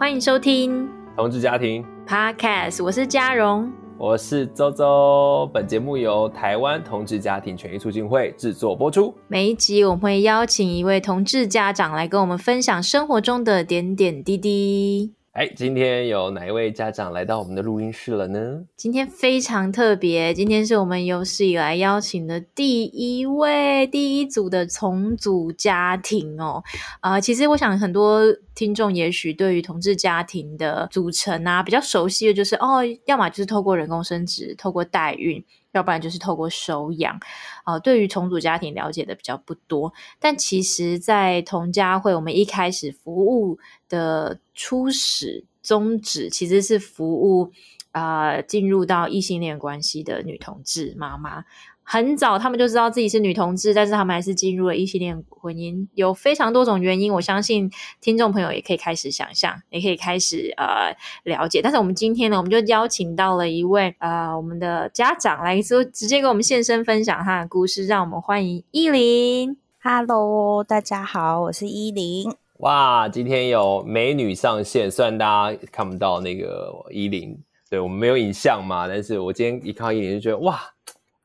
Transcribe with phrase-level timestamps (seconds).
[0.00, 5.46] 欢迎收听同志家庭 Podcast，我是嘉荣，我是周周。
[5.52, 9.14] 本节目由台湾同志家庭权益促进会制作播出。
[9.28, 15.12] 每一集我们会邀请一位同志家长来跟我们分享生活中的点点滴滴。
[15.32, 18.64] 哎，今天有哪一位家长来到我们的录音室了呢？
[18.76, 26.60] 今天非常特别，今天是我们有史以来邀请的第一位第一组的重组家庭哦。
[27.00, 28.24] 啊、其实我想很多
[28.56, 35.44] 听众也许对于同志家庭的组成啊比较熟悉的就是哦，要么就是透过人工生殖，透过代孕。
[35.72, 37.18] 要不然就是透过收养，
[37.64, 47.52] 呃，对于重组家庭了解的比较不多，但其实，在同家会，我们一开始服务的初始宗旨，其实是服务
[47.92, 51.44] 啊、呃，进入到异性恋关系的女同志妈妈。
[51.92, 57.12] 很早，他们就知道自己是女同志，但是他们还是进入了异性恋婚姻，有非常多种原因。
[57.12, 57.68] 我相信
[58.00, 61.60] 听众朋友也可以开始想象，也可以开始呃了解。
[61.60, 67.84] 但是我们今天呢，我们就邀请到了一位呃我们的家长来说，直接给我们现身分享他的故事。
[67.88, 69.56] 让我们欢迎依琳。
[69.82, 72.32] Hello，大家好，我是依琳。
[72.58, 77.36] 哇，今天有美女上线，虽然大家看不到那个依琳，
[77.68, 80.56] 对，我们没有影像嘛，但是我今天一看到依琳就觉得哇。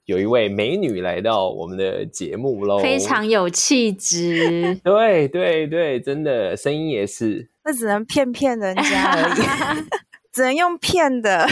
[0.06, 4.80] 有一位美女来到我们的节目喽，非常有气质。
[4.86, 7.50] 对对对，真的声音也是。
[7.64, 9.82] 那只能骗骗人家而已，
[10.32, 11.48] 只能用骗的。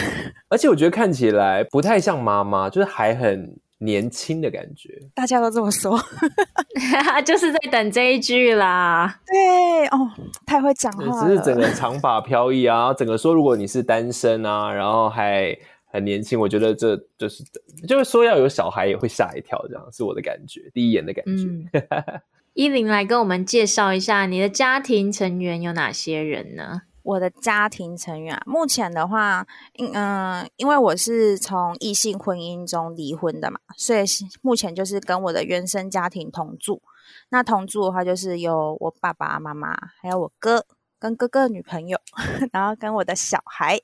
[0.49, 5.01] 而且我觉得看起来不太像妈妈，就是还很年轻的感觉。
[5.15, 5.99] 大家都这么说，
[7.25, 9.19] 就是在等这一句啦。
[9.25, 10.11] 对哦，
[10.45, 11.27] 太会讲话了。
[11.27, 15.57] 只是整个长发飘逸啊，整个说如果你是单身啊，然后还。
[15.93, 17.43] 很年轻，我觉得这就是
[17.87, 21.43] 就是说要有小孩也会吓一跳，这样是我的感觉，第一眼的感觉。
[21.43, 21.69] 嗯、
[22.55, 26.81] 依琳来跟我们介绍一下你的家庭成员有哪些人呢？
[27.03, 29.45] 我的家庭成员啊，目前的话，
[29.77, 34.03] 嗯、呃，因为我是从异性婚姻中离婚的嘛，所以
[34.41, 36.81] 目前就是跟我的原生家庭同住。
[37.29, 40.65] 那同住的话，就是有我爸爸妈妈，还有我哥
[40.97, 41.99] 跟哥哥的女朋友，
[42.51, 43.77] 然后跟我的小孩。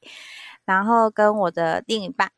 [0.70, 2.32] 然后跟我的另一半，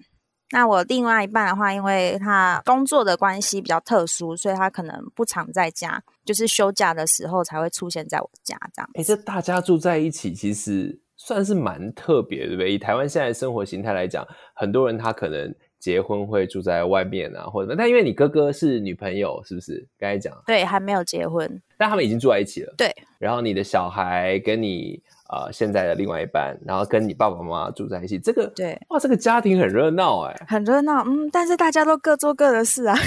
[0.51, 8.89] 那我另外一半的话，因为他工作的关系比较特殊，所以他可能不常在家，就是休假的时候才会出现在我家这样。
[8.93, 12.71] 哎，这大家住在一起，其实算是蛮特别，对不对？
[12.71, 14.25] 以台湾现在的生活形态来讲，
[14.55, 19.85] 很多人他可能结婚会住在外面啊，或者但因为你哥哥是女朋友，是不是？
[19.99, 22.73] 刚才讲对，还没有结婚，但他们已经住在一起了。
[22.77, 25.03] 对，然后你的小孩跟你。
[25.31, 32.97] 啊、呃，现在的另外一半，然后跟你爸爸妈妈住在一起，这个对哇，这个家庭很热闹哎，很热闹，嗯，但是大家都各做各的事啊，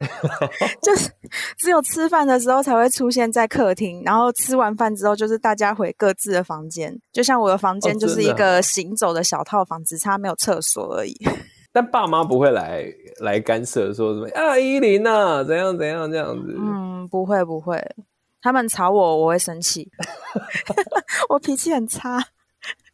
[0.82, 1.10] 就是
[1.56, 11.16] 只有吃饭的时候才会出现在客厅，然后吃完饭之后就是大家回各自的房间，就像我的房间就是一个行走的小套房，只差没有厕所而已。
[11.72, 12.84] 但爸妈不会来
[13.20, 17.82] 来干涉，说什么啊，依琳啊，怎样怎样这样子，嗯，不会不会。
[18.46, 19.90] 他们吵我，我会生气。
[21.28, 22.24] 我脾气很差。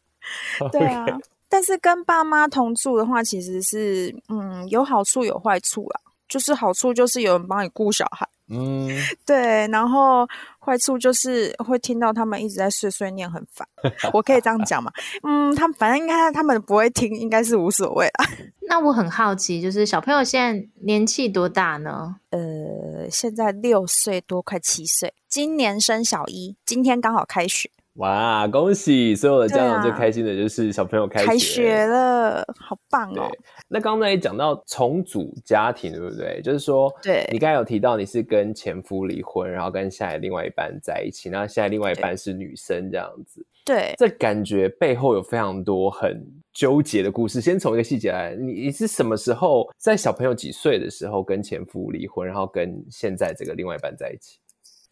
[0.71, 1.05] 对啊
[1.47, 6.01] 但是跟爸妈同住的话，其实是嗯有好处有坏处啦。
[6.27, 8.87] 就是好处就是有人帮你顾小孩，嗯，
[9.25, 9.67] 对。
[9.67, 10.27] 然后
[10.59, 13.67] 坏处就是会听到他们一直在碎碎念，很烦。
[14.13, 14.91] 我可以这样讲嘛？
[15.23, 18.25] 嗯，他们反正应该他们不会听，应该是无所谓啊。
[18.69, 22.15] 那我很好奇，就是小朋友现在年纪多大呢？
[22.29, 25.13] 呃，现在六岁多，快七岁。
[25.27, 27.69] 今年升小一，今天刚好开学。
[27.95, 29.81] 哇，恭喜所有的家长！
[29.83, 33.29] 最开心的就是小朋友开学，开学了，好棒哦！
[33.67, 36.41] 那刚才也讲到重组家庭，对不对？
[36.41, 43.45] 就是说，对，你刚才有提到你是跟前夫离婚，然后跟现在另外一半在一起，那现在另外一半是女生，这样子。
[43.63, 46.21] 对，这感觉背后有非常多很
[46.51, 47.39] 纠结的故事。
[47.39, 54.39] 先从一个细节来，你你是什么时候在小朋友几岁的时候跟前夫离婚，然后跟现在这个另外一半在一起？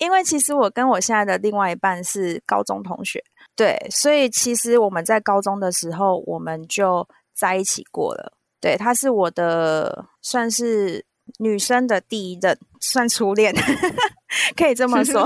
[0.02, 3.24] 因为其实我跟我现在的另外一半是高中同学，
[3.56, 8.34] 对，所以其实我们在高中的时候我们就在一起过了。
[8.60, 11.06] 对，他是我的算是
[11.38, 13.54] 女生的第一任，算初恋，
[14.58, 15.24] 可以这么说。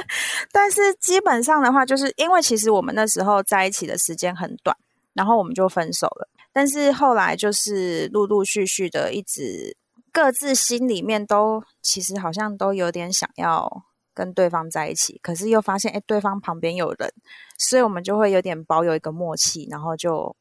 [0.52, 4.76] 但是基本上的话，就是因为其实我们那时候在一起的时间很短，
[5.14, 6.28] 然后我们就分手了。
[6.52, 9.74] 但是后来就是陆陆续续的，一直
[10.12, 13.84] 各自心里面都其实好像都有点想要。
[14.18, 17.12] 跟对方在一起，可是又发现，哎，对方旁边有人，
[17.56, 20.34] 所以我们就会有点保有一个默契，然后就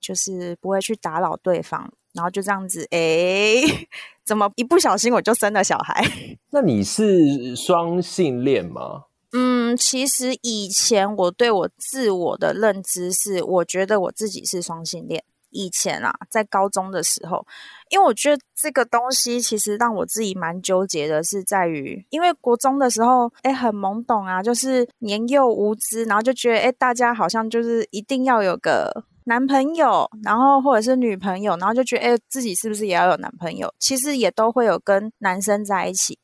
[0.00, 3.60] 就是不会去打扰对方，然后就这样子，哎，
[4.24, 6.02] 怎么一不小心我就生了小孩？
[6.48, 9.04] 那你是双性恋吗？
[9.32, 15.22] 嗯，嗯，其实以前我对我自我的认知是，我觉得我自己是双性恋。
[15.50, 17.46] 以前啊，在高中的时候，
[17.90, 33.72] 因为我觉得这个东西其实让我自己蛮纠结的，是在于，因为国中的时候，哎，很懵懂啊，就是年幼无知，然后就觉得，哎，大家好像就是一定要有个男朋友，然后或者是女朋友，然后就觉得，哎，自己是不是也要有男朋友？
[33.78, 36.18] 其实也都会有跟男生在一起，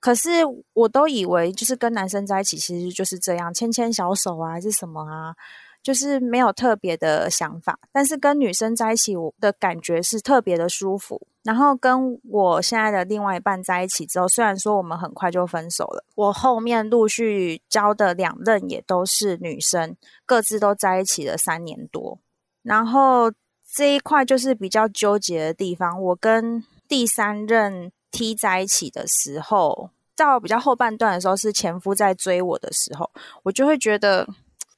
[0.00, 0.30] 可是
[0.72, 5.34] 我都以为就是跟男生在一起，其实就是这样，牵牵小手啊，还是什么啊？
[5.84, 11.20] 就是没有特别的想法，但是跟女生在一起，我的感觉是特别的舒服。
[11.42, 19.94] 然后跟我现在的另外一半在一起之后，虽然说我们很快就分手了，我后面陆续交的两任也都是女生，
[20.24, 22.18] 各自都在一起了三年多。
[22.62, 23.30] 然后
[23.74, 26.00] 这一块就是比较纠结的地方。
[26.00, 33.10] 我跟第三任 T 在一起的时候，到比较后半段的时候，是前夫在追我的时候，
[33.42, 34.26] 我就会觉得。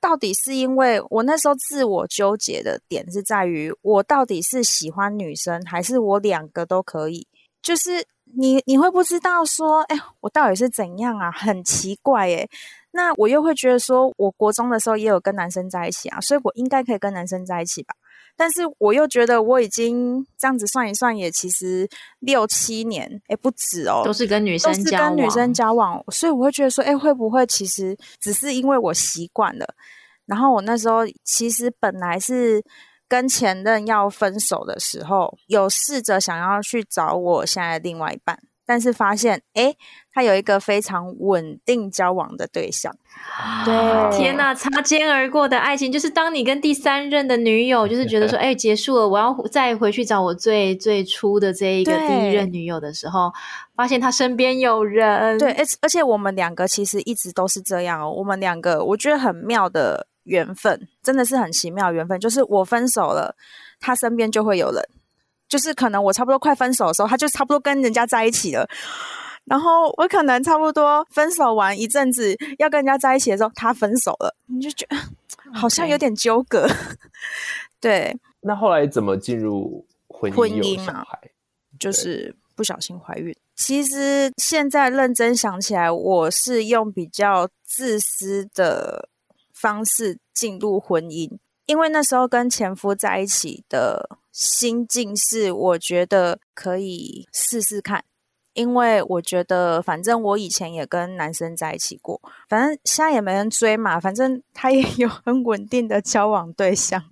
[0.01, 7.27] 到底是因为我那时候自我纠结的点是在于，我到底是喜欢女生，还是我两个都可以？
[7.63, 8.07] 就是
[8.37, 11.31] 你你会不知道说，哎，我到底是怎样啊？
[11.33, 12.49] 很奇怪诶。
[12.93, 17.95] 那我又会觉得说，我国中的时候也有跟男生在一起啊，所以我应该可以跟男生在一起吧？
[18.37, 21.89] 但是我又觉得我已经这样子算一算，也其实
[22.21, 29.75] 六七年，诶，不止哦，都是跟女生交往，都是跟女生交往，所以我会觉得说，诶，会不会其实只是因为我习惯了？
[30.27, 32.63] 然后我那时候其实本来是
[33.09, 39.77] 跟前任要分手的时候，有试着想要去找我现在的另外一半，但是发现，诶，
[40.13, 42.95] 他有一个非常稳定交往的对象。
[43.65, 53.33] 对，天哪，擦肩而过的爱情，就是当你跟第三任的女友，就是觉得说， 诶，结束了，我要再回去找我最最初的这一个第一任女友的时候，
[53.75, 55.39] 发现他身边有人。
[55.39, 60.09] 对，而而且我们两个其实一直都是这样哦，我们两个我觉得很妙的。
[60.27, 63.37] 缘分真的是很奇妙，缘分就是我分手了，
[63.79, 64.83] 他身边就会有人，
[65.57, 68.69] 就是可能我差不多快分手的时候，他就差不多跟人家在一起了。
[69.47, 74.97] 然后我可能差不多分手完一阵子要跟人家在一起的时候，他分手了，你就觉得
[75.59, 76.69] 好像有点纠葛。
[77.81, 80.37] 对，那后来怎么进入婚姻？
[80.37, 81.07] 婚姻嘛，
[81.79, 83.35] 就是不小心怀孕。
[83.55, 89.09] 其实现在认真想起来，我是用比较自私的。
[89.55, 98.05] 方式进入婚姻，因为那时候跟前夫在一起的心境是，我觉得可以试试看，
[98.53, 107.03] 因为我觉得反正我以前也跟男生在一起过，反正现在也没人追嘛，反正他也有很稳定的交往对象，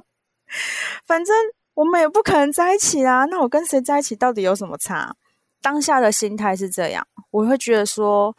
[1.06, 1.34] 反正
[1.72, 5.16] 我们也不可能在一起啦，那我跟谁在一起到底有什么差？
[5.62, 8.36] 当下的心态是这样，我会觉得说。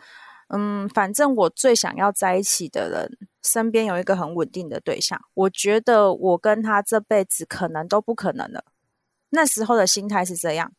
[0.49, 8.63] 嗯，反正我最想要在一起的人身边有一个很稳定的对象，我觉得我跟他这辈子可能都不可能了。
[9.29, 10.71] 那时候的心态是这样。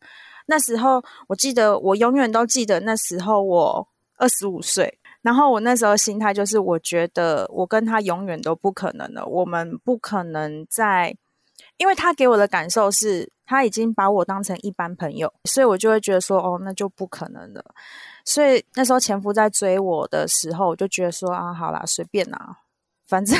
[0.47, 11.15] 那时候我记得，我永远都记得那时候我二十五岁，然后我那时候心态就是，我觉得我跟他永远都不可能了，我们不可能再，
[11.75, 17.63] 因为他给我的感受是他已经把我当成一般朋友，所以我就会觉得说，哦，那就不可能了。
[18.23, 22.57] 所以那时候前夫在追我的时候，我就觉得说啊，好啦，随便啦，
[23.05, 23.37] 反正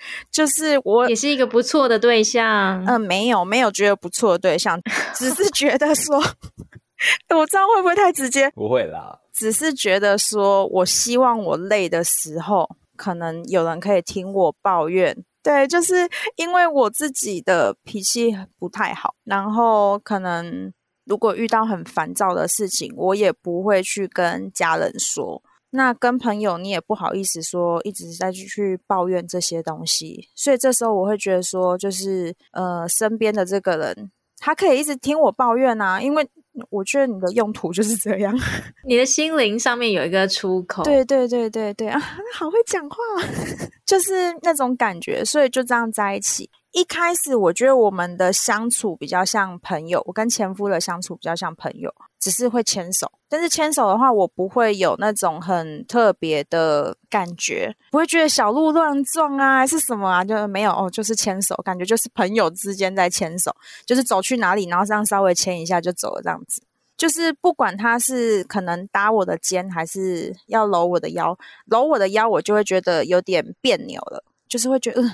[0.30, 2.84] 就是我也是一个不错的对象。
[2.86, 4.80] 嗯，没有没有觉得不错的对象，
[5.14, 6.16] 只是觉得说，
[7.34, 8.50] 我这样会不会太直接？
[8.50, 15.16] 不会啦，只是觉得说我希望我累的时候，可能有人可以听我抱怨。
[15.42, 20.72] 对，就是因为我自己的脾气不太好，然后可能。
[21.08, 25.42] 如果遇到很烦躁的事情，我也不会去跟家人说。
[25.70, 30.28] 那跟朋友，你也不好意思说，一直在去抱怨这些东西。
[30.34, 36.26] 所以这时候我会觉得说，就是呃，身边的这个人，他可以一直听我抱怨啊，因为
[36.70, 38.34] 我觉得你的用途就是这样，
[38.86, 40.82] 你的心灵上面有一个出口。
[40.84, 42.00] 对对对对对啊，
[42.34, 42.96] 好会讲话，
[43.84, 46.48] 就是那种感觉，所以就这样在一起。
[46.72, 53.10] 一开始我觉得我们的相处比较像朋友，我跟前夫的相处比较像朋友，只是会牵手。
[53.28, 66.62] 但是牵手的话，我不会有那种很特别的感觉，不会觉得小鹿乱撞啊，还是什么啊，就是没有哦，就是牵手，感觉就是朋友之间在牵手，就是走去哪里，然后这样稍微牵一下就走了，这样子。
[66.96, 75.12] 就是不管他是可能搭我的肩，还是要搂我的腰，搂我的腰，我就会觉得有点别扭了，就是会觉得，嗯，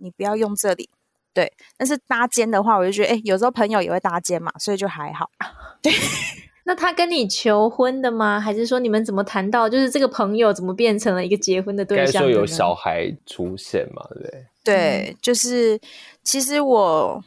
[0.00, 0.88] 你不要用这里。
[1.34, 5.30] 对，但是搭肩的话，我就觉得，哎，有时候朋友也会搭肩嘛，所以就还好。
[5.80, 5.90] 对，
[6.64, 8.38] 那他跟你求婚的吗？
[8.38, 9.66] 还是说你们怎么谈到？
[9.66, 12.22] 就是这个朋友怎么变成了一个结婚的对象？
[12.22, 14.06] 该说有小孩出现嘛？
[14.10, 14.46] 对不对？
[14.62, 15.80] 对，就是
[16.22, 17.24] 其实我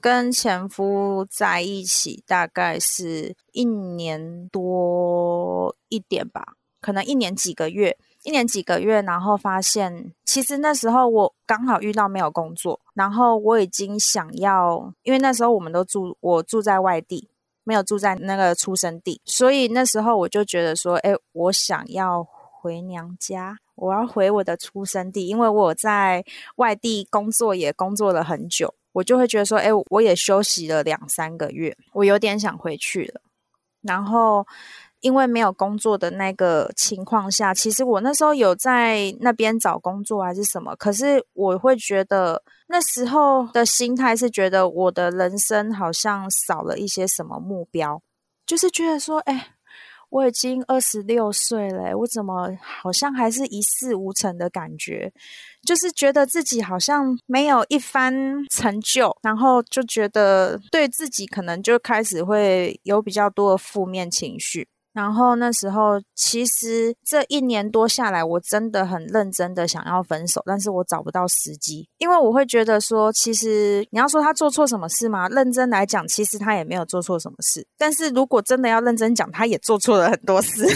[0.00, 17.28] 跟前夫在一起大概是一年多一点吧，可能一年几个月，一年几个月，然后发现其实那时候我刚好遇到没有工作，然后我已经想要，因为那时候我们都住，我住在外地。
[17.64, 26.24] 没有住在那个出生地，所以那时候我就觉得说，哎，我想要回娘家，我要回我的出生地，因为我在
[26.56, 33.20] 外地工作也工作了很久，我就会觉得说，哎，我也休息了两三个月，我有点想回去了，
[33.82, 34.46] 然后。
[35.00, 48.02] 因为没有工作的那个情况下，其实我那时候有在那边找工作还是什么，可是我会觉得那时候的心态是觉得我的人生好像少了一些什么目标，
[48.44, 49.50] 就是觉得说，哎，
[50.10, 55.12] 我已经二十六岁了，我怎么好像还是一事无成的感觉，
[55.64, 58.12] 就是觉得自己好像没有一番
[58.50, 64.66] 成就，然后就觉得对自己可能就开始会有比较多的负面情绪。
[64.92, 75.28] 然后那时候，其实这一年多下来，我真的很认真的想要分手，但是我找不到时机，因为我会觉得说，其实你要说他做错什么事吗？
[75.28, 77.66] 认真来讲，其实他也没有做错什么事。
[77.76, 80.66] 但是如果真的要认真讲，他也做错了很多事。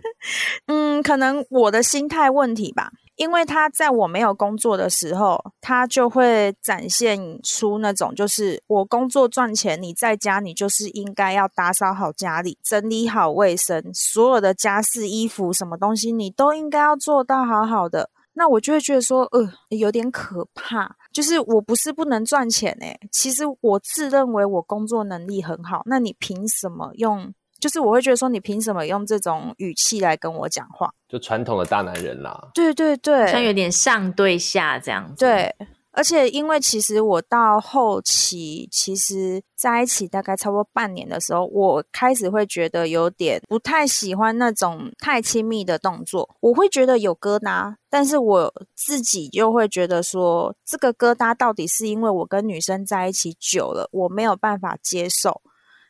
[0.66, 2.90] 嗯，可能我的心态问题吧。
[3.16, 18.10] 因为他在我没有工作的时候，他就会展现出那种，就是我工作赚钱，你在家你就是应该要打扫好家里，整理好卫生，所有的家事、衣服什么东西你都应该要做到好好的。
[18.34, 20.96] 那我就会觉得说，呃，有点可怕。
[21.12, 27.34] 就是我不是不能赚钱诶，其实我自认为我工作能力很好，那你凭什么用？
[27.62, 30.92] 就是我会觉得说，你凭什么用这种语气来跟我讲话？
[31.08, 32.50] 就传统的大男人啦。
[32.52, 35.24] 对对对，像有点上对下这样子。
[35.24, 35.54] 对，
[35.92, 47.76] 而且因为其实我到后期，其实在一起大概差不多半年的时候，我开始会觉得有点不太喜欢那种太亲密的动作，我会觉得有疙瘩。
[47.88, 55.40] 但是我自己就会觉得说，这个疙瘩到底是因为我跟女生在一起久了，我没有办法接受，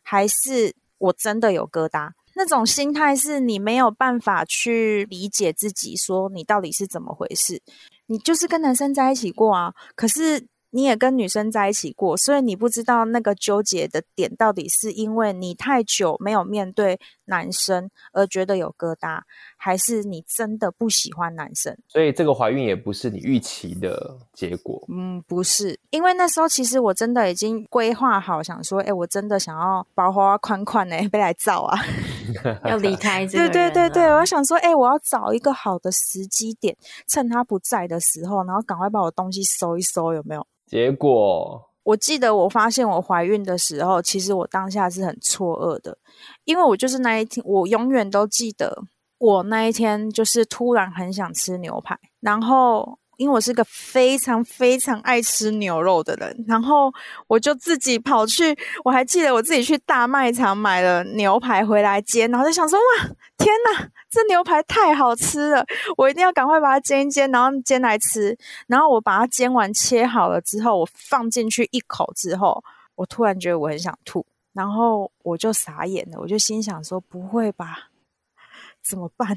[0.03, 0.75] 还是？
[1.03, 7.61] 我真的有疙瘩，那种心态是你没有办法去理解自己，说你到底是怎么回事。
[8.07, 19.21] 你就是跟男生在一起过啊，可是你也跟女生在一起过，所以你不知道那个纠结的点到底是因为你太久没有面对男生而觉得有疙瘩，
[19.57, 21.77] 还是你真的不喜欢男生？
[21.89, 24.83] 所以这个怀孕也不是你预期的结果。
[24.93, 31.79] 嗯，不是，因为那时候其实我真的已经规划好，想说，哎，我真的想要包花款款呢被来造啊
[32.65, 33.49] 要离开这个。
[33.49, 36.77] 对对对对，我想说，哎，我要找一个好的时机点，
[37.09, 40.47] 趁他不在的时候，然后赶快把我东西收一收，有没有？
[40.67, 45.97] 结果，我记得我发现我怀孕的时候，其实我当下是很错愕的，
[46.45, 48.83] 因为我就是那一天，我永远都记得，
[49.19, 52.99] 我那一天就是突然很想吃牛排，然后。
[53.23, 56.93] 因为我是个非常非常爱吃牛肉的人，然后
[57.29, 63.05] 我就自己跑去，我还记得我自己去大卖场买了牛排回来煎，然后就想说，哇，
[63.39, 65.65] 天哪，这牛排太好吃了，
[65.97, 68.37] 我一定要赶快把它煎一煎，然后煎来吃。
[68.67, 72.63] 然后我把它煎完切好了之后，我放进去一口之后，
[72.97, 77.91] 我突然觉得我很想吐，然后我就傻眼了，我就心想说，不会吧，
[78.83, 79.37] 怎么办？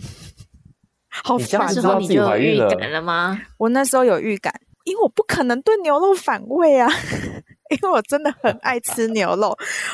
[1.23, 1.69] 好烦，
[1.99, 3.39] 你就有预感了吗？
[3.57, 4.53] 我那时候有预感，
[4.83, 6.89] 因为我不可能对牛肉反胃啊，
[7.71, 9.49] 因为我真的很爱吃牛肉。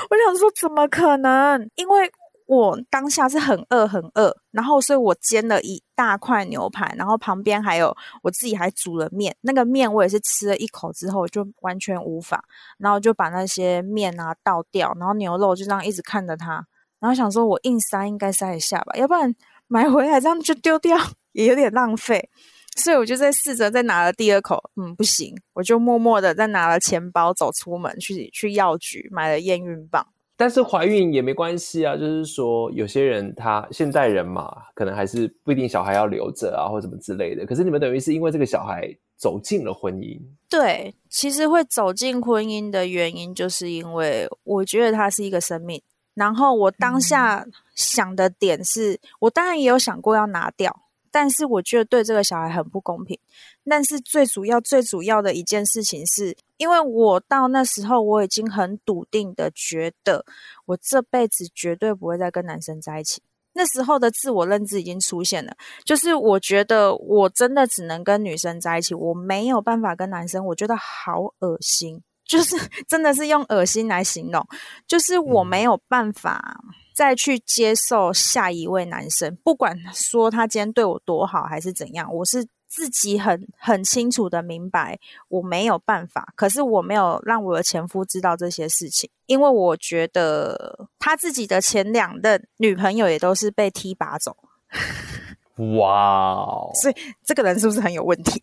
[0.09, 1.69] 我想说，怎么可能？
[1.75, 2.11] 因为
[2.47, 9.33] 我当下是很饿，很饿，然后所以我煎了一大块牛排，然后旁边还有我自己还煮了面。
[9.41, 12.43] 那个面我也是吃了一口之后就完全无法，
[12.77, 16.65] 然后就把那些面啊倒掉，然后牛肉就这样一直看着它，
[16.99, 19.33] 然后想说我硬塞应该塞一下吧，要不然。
[19.71, 20.97] 买回来这样就丢掉，
[21.31, 22.29] 也有点浪费，
[22.75, 30.05] 所以我就在试着再拿了第二口，嗯，不行，我就默默的再拿了钱包走出门去去药局买了验孕棒。
[30.35, 37.45] 但是怀孕也没关系啊，就是说有些人他现代人嘛，可能还是不一定小孩要留着啊，或什么之类的。
[37.45, 40.19] 可是你们等于是因为这个小孩走进了婚姻。
[40.49, 45.81] 对，其实会走进婚姻的原因，就是因为我觉得他是一个生命。
[46.13, 53.19] 然后我当下想的点是，我当然也有想过要拿掉，但是我觉得对这个小孩很不公平。
[53.63, 60.25] 但是最主要、最主要的一件事情是，因为我到那时候我已经很笃定的觉得，
[60.65, 63.21] 我这辈子绝对不会再跟男生在一起。
[63.53, 65.53] 那时候的自我认知已经出现了，
[65.83, 72.01] 就是我觉得我真的只能跟女生在一起，我没有办法跟男生，我觉得好恶心，
[72.31, 72.55] 就是
[72.87, 74.47] 真的是用恶心来形容，
[74.87, 76.61] 就是我没有办法
[76.95, 82.47] 再去接受下一位男生，不管说他今天对我多好还是怎样，我是。
[82.73, 84.97] 自己很很清楚的明白，
[85.27, 94.37] 我没有办法，可是我没有让我的前夫知道这些事情，因为我觉得他自己的前两任女朋友也都是被踢拔走。
[95.77, 96.71] 哇哦！
[96.81, 96.95] 所以
[97.25, 98.39] 这个人是不是很有问题？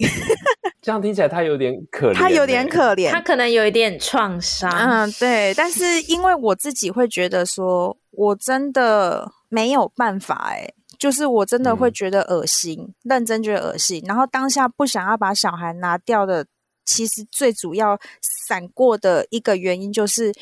[0.88, 4.70] 这样听起来他有点可怜，他有点可怜，他可能有一点创伤。
[4.70, 5.52] 嗯，对。
[5.54, 10.72] 但是因为我自己会觉得说，我真的没有办法哎。
[10.98, 16.46] 就是我真的会觉得恶心，嗯、认真觉得恶心，然后当下不想要把小孩拿掉的，
[16.86, 17.98] 其实最主要
[18.48, 20.32] 闪过的一个原因就是，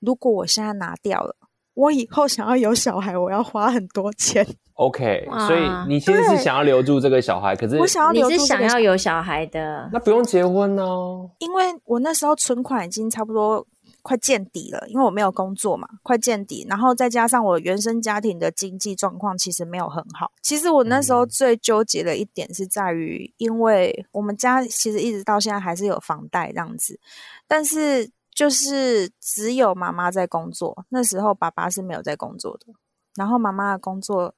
[0.00, 1.36] 如果我现在拿掉了，
[1.74, 4.46] 我以后想要有小孩，我要花很多钱。
[4.80, 11.30] OK，所以你其实是想要留住这个小孩，可是我想要留住你是想要有小孩的，那不用结婚呢、哦？
[11.38, 13.66] 因为我那时候存款已经差不多。
[14.02, 20.32] 快见底了，因为我没有工作嘛，快见底，然后再加上我原生家庭的经济状况其实没有很好。
[20.40, 26.98] 其实我那时候最纠结的一点是在于，因为我们家其实一直到现在还是有房贷这样子，
[27.46, 32.72] 但是就是只有妈妈在工作，那时候爸爸是没有在工作的，
[33.16, 34.32] 然后妈妈的工作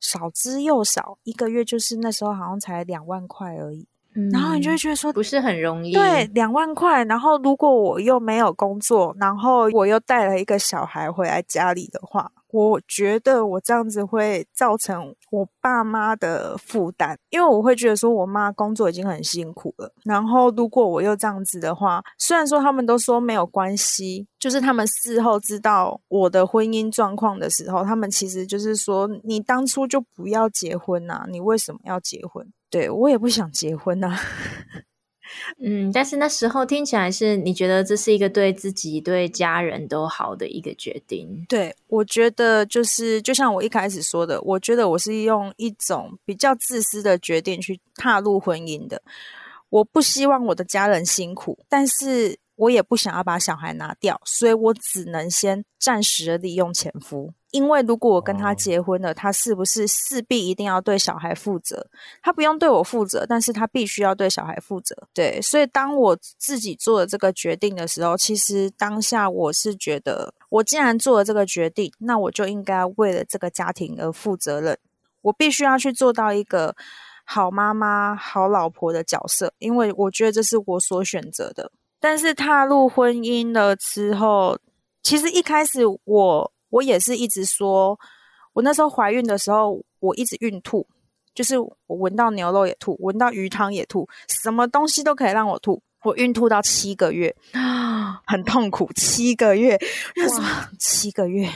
[0.00, 3.86] 少之又少，一个月就是那时候好像才两万块而已。
[4.32, 5.92] 然后你就会觉得说，不是很容易。
[5.92, 7.04] 对，两万块。
[7.04, 19.92] 然后如果我又没有工作，然后我又带了一个小孩回来家里的话，我觉得我这样子会造成我爸妈的负担，因为我会觉得说我妈工作已经很辛苦了。
[20.04, 32.46] 然后如果我又这样子的话，虽然说他们都说没有关系，就是他们事后知道我的婚姻状况的时候，他们其实就是说，你当初就不要结婚啊，你为什么要结婚？
[32.70, 34.18] 对，我也不想结婚、啊，
[35.60, 41.44] 嗯，但是那时候听起来是你觉得这是一个对自己、对家人都好的一个决定。
[41.48, 49.02] 对，我觉得就是就像我一开始说的，我觉得我是用一种比较自私的决定去踏入婚姻的。
[49.68, 57.32] 我不希望我的家人辛苦，但是我也不想要把小孩拿掉，所以我只能先暂时的利用前夫。
[57.56, 61.86] 因为如果我跟他结婚了，他是不是势必一定要对小孩负责？
[62.20, 64.94] 他不用对我负责，但是他必须要对小孩负责。
[65.14, 74.78] 对，所以当我自己做了这个决定的时候，其实当下我是觉得，我既然做了这个决定，那我就应该为了这个家庭而负责任。
[75.22, 76.76] 我必须要去做到一个
[77.24, 81.72] 好妈妈、好老婆的角色，因为我觉得这是我所选择的。
[81.98, 84.58] 但是踏入婚姻了之后，
[85.02, 86.52] 其实一开始我。
[86.70, 87.98] 我也是一直说，
[88.52, 90.86] 我那时候怀孕的时候，我一直孕吐，
[91.34, 95.82] 就是我闻到牛肉也吐，闻到鱼汤也吐，什么东西都可以让我吐。
[96.02, 97.34] 我孕吐到七个月，
[98.26, 99.76] 很痛苦，七个月。
[100.38, 101.50] 哇，七个月，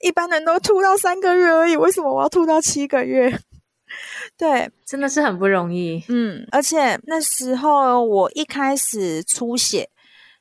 [0.00, 3.38] 一般人都吐到三个月而已，为什么我要吐到七个月？
[4.36, 6.02] 对，真的是很不容易。
[6.08, 9.88] 嗯，而且那时候我一开始出血，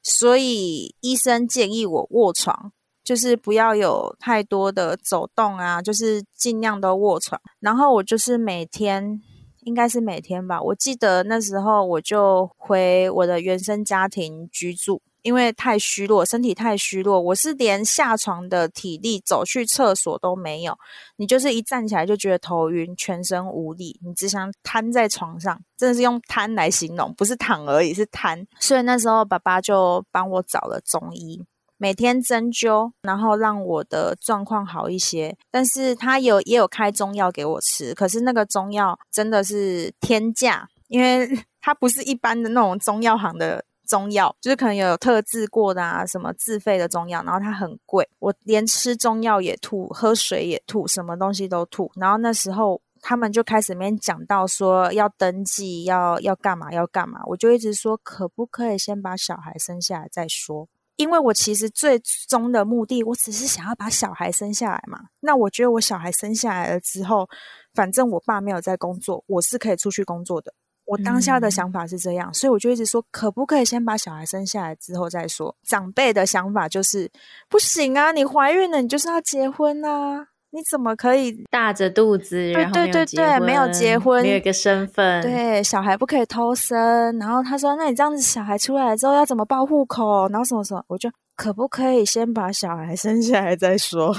[0.01, 2.71] 所以医生建议我卧床。
[3.03, 7.39] 就是不要有太多的走动啊，就是尽量都卧床。
[7.59, 9.21] 然后我就是每天，
[9.61, 10.61] 应该是每天吧。
[10.61, 20.77] 我记得那时候我就回我的原生家庭居住，因为太虚弱，身体太虚弱，我是连下床的体力、走去厕所都没有。
[21.17, 28.45] 你就是一站起来就觉得头晕，全身无力，你只想瘫在床上，真的是用瘫来形容，不是躺而已，是瘫。
[28.59, 31.43] 所以那时候爸爸就帮我找了中医。
[31.83, 35.35] 每天针灸，然后让我的状况好一些。
[35.51, 48.07] 但是他有也有开中药给我吃，可是那个中药真的是天价，因为它不是一般的那种中药行的中药，就是可能有特制过的啊，什么自费的中药，然后它很贵。
[48.19, 51.91] 我连吃中药也吐，喝水也吐，什么东西都吐。
[51.97, 60.69] 然后那时候他们就开始面讲到说要登记，要要干嘛要干嘛，我就一直说可不可以先把小孩生下来再说。
[60.95, 64.99] 因为我其实最终的目的，我只是想要把小孩生下来嘛。
[65.21, 67.27] 那我觉得我小孩生下来了之后，
[67.73, 70.53] 反正我爸没有在工作，我是可以出去工作的。
[70.85, 75.55] 我当下的想法是这样，嗯、所以我就一直说，可不可以先把小孩生下来之后再说？
[75.63, 77.09] 长辈的想法就是
[77.49, 80.27] 不行啊，你怀孕了，你就是要结婚啊。
[80.55, 87.17] 你怎么可以大着肚子，然后对对对对，没有结婚，没有一个身份，对，小孩不可以偷生。
[87.17, 90.27] 然后他说：“那你这样子，小孩出来之后要怎么报户口？
[90.29, 94.15] 然后什么什么？”我就可不可以先把小孩生下来再说？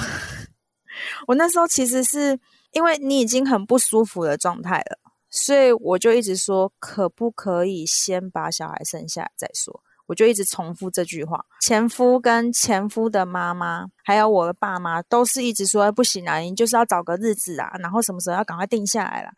[1.28, 2.36] 我那时候其实是
[2.72, 4.98] 因为你已经很不舒服的状态了，
[5.30, 19.30] 所以我就一直说：“可不可以先把小孩生下来再说？”我就一直重复这句话，前夫跟前夫的妈妈，还有我的爸妈，都是一直说不行啊，你就是要找个日子啊，然后什么时候要赶快定下来了。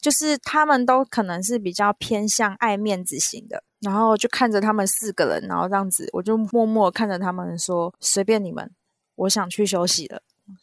[0.00, 8.68] 就是他们都可能是比较偏向爱面子型的，然后就看着他们四个人，然后这样子，我就默默看着他们说，随便你们，
[9.14, 10.20] 我想去休息了，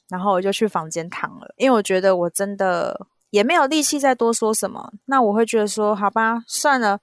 [0.10, 7.00] 然后我就去房间躺了，因为我觉得我真的也没有力气再多说什么，那我会觉得说，好吧，算了。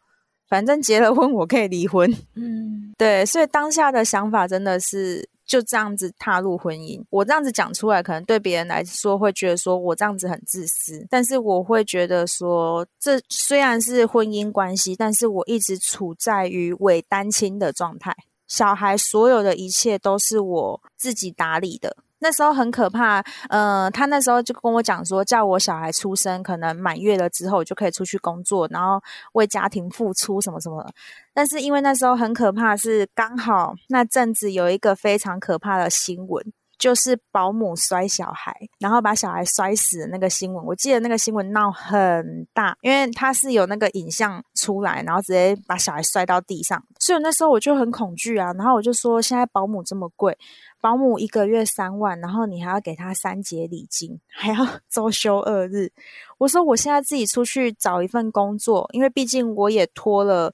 [0.53, 2.15] 反正结了婚，我可以离婚。
[2.35, 7.03] 嗯，对，所以当下的想法真的是就这样子踏入婚姻。
[7.09, 18.15] 我这样子讲出来，可能对别人来说会觉得说我这样子很自私，但是我会觉得说，这虽然是婚姻关系，但是我一直处在于伪单亲的状态。
[18.47, 21.97] 小孩所有的一切都是我自己打理的。
[22.23, 30.89] 那时候很可怕，呃，他那时候就跟我讲说，叫我小孩出生，可能满月了之后，就可以出去工作，然后为家庭付出什么什么。
[31.35, 36.53] 但是因为那时候很可怕，是刚好那阵子有一个非常可怕的新闻。
[36.83, 50.37] 就是保姆摔小孩，然后把小孩摔死的那个新闻，我记得那个新闻闹很大，因为他是有那个影像出来，然后直接把小孩摔到地上，所以那时候我就很恐惧啊，然后我就说，现在保姆这么贵，
[50.81, 55.93] 保姆一个月三万，然后你还要给他三节礼金，还要 周休二日，
[56.39, 60.53] 我说我现在自己出去找一份工作，因为毕竟我也拖了。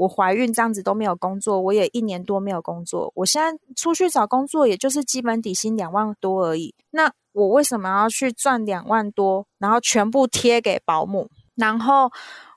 [0.00, 3.12] 我怀孕这样子都没有工作，我也一年多没有工作。
[3.14, 6.74] 我现在出去找工作，也就是基本底薪两万多而已。
[6.92, 12.10] 那我为什么要去赚两万多，然后全部贴给保姆，然后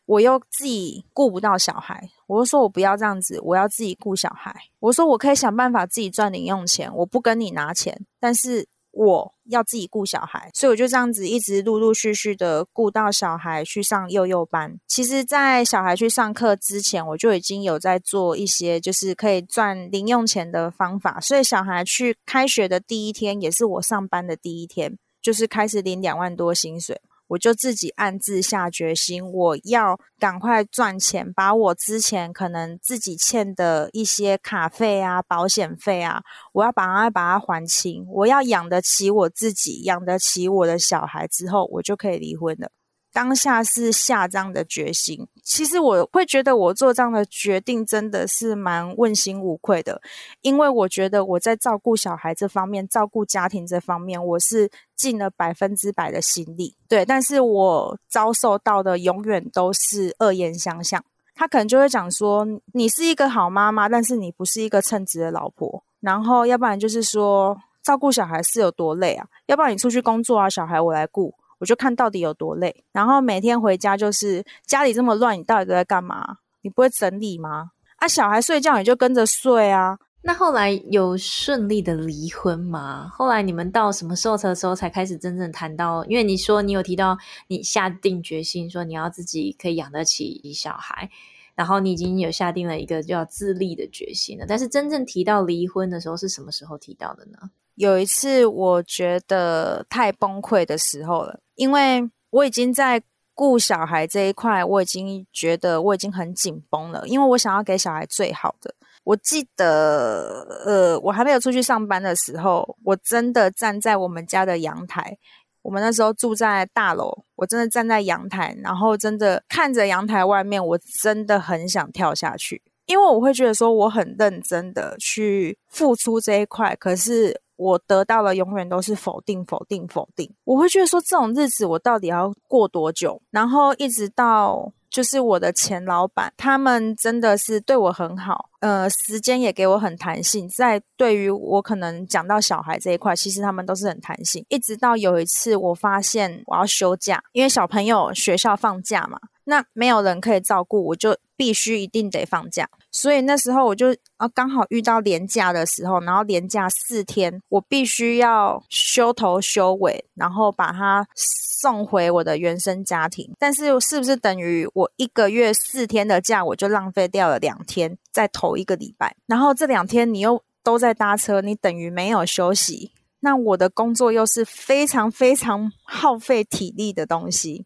[0.06, 2.10] 我又自己顾不到小孩？
[2.27, 4.56] 我就说我不要这样子，我要自己顾小孩。
[4.79, 8.65] 我说我可以想办法自己赚零用钱，我不跟你拿钱，但是。
[8.93, 14.79] 我要自己顾小孩，所以我就这样子一直陆陆续续的顾到小孩去上幼幼班。
[14.88, 21.19] 其实，在小孩去上课之前，我就已经有在做一些就是可以赚零用钱的方法。
[21.19, 27.01] 所以，小孩去开学的第一天，也是我上班的第一天，就是开始领两万多薪水。
[27.34, 36.22] 我就自己暗自下决心，我要赶快赚钱，把我之前可能自己欠的一些卡费啊、保险费啊，
[36.54, 38.06] 我要把它把它还清。
[38.08, 42.69] 我要养得起我自己，养得起我的小孩之后，我就可以离婚了。
[43.13, 50.02] 当下是下这样的决心，其实我会觉得我做这样的决定真的是蛮问心无愧的，
[50.41, 56.76] 因为我觉得我在照顾小孩这方面、照顾家庭这方面，我是尽了百分之百的心力。
[56.89, 71.32] 对，但是我遭受到的永远都是恶言相向，他可能就会讲说，你是一个好妈妈，但是你不是一个称职的老婆，然后要不然就是说照顾小孩是有多累啊，要不然你出去工作啊，小孩我来顾。
[71.63, 76.39] 我就看到底有多累，然后每天回家就是家里这么乱，你到底都在干嘛？
[76.62, 77.71] 你不会整理吗？
[77.99, 79.97] 啊，小孩睡觉你就跟着睡啊。
[80.23, 83.10] 那后来有顺利的离婚吗？
[83.13, 86.04] 后来你们到什么时候的时候才开始真正谈到？
[86.04, 91.10] 因为你说你有提到你下定决心说你要自己可以养得起小孩，
[91.56, 94.45] 然后你已经有下定了一个叫自立的决心了。
[94.45, 97.38] 但是真正提到离婚的时候是什么时候提到的呢？
[97.75, 101.39] 有一次我觉得太崩溃的时候了。
[101.55, 102.99] 因为我已经在
[103.36, 108.73] 顾小孩这一块，我已经觉得我已经很紧绷了，因为我想要给小孩最好的。
[109.03, 115.17] 我记得，呃，我还没有出去上班的时候，我真的站在我们家的阳台。
[115.62, 127.42] 我们那时候住在大楼，我真的站在阳台，然后真的看着阳台外面，我真的很想跳下去，因为我会觉得说我很认真的去付出这一块，可是。
[127.63, 130.30] 我得到了永远都是否定，否定，否定。
[130.43, 133.21] 我会觉得说，这种日子我到底要过多久？
[133.32, 140.47] 然后一直到就是我的前老板，他们真的是对我很好，呃，时间也给我很弹性。
[140.49, 144.45] 在对于我可能讲到小孩这一块，其实他们都是很弹性。
[144.49, 152.69] 一直到有一次我发现我要休假，因为小朋友学校放假嘛，那没有人可以照顾，我就必须一定得放假。
[152.89, 163.29] 所以那时候我就啊刚好遇到连假的时候，然后连假四天，我必须要修头修尾，然后把它送回我的原生家庭。
[163.38, 169.13] 但是是不是等于我一个月四天的假，我就浪费掉了两天在头一个礼拜？
[169.27, 172.93] 然后这两天你又都在搭车，你等于没有休息。
[173.19, 177.65] 那我的工作又是非常非常耗费体力的东西，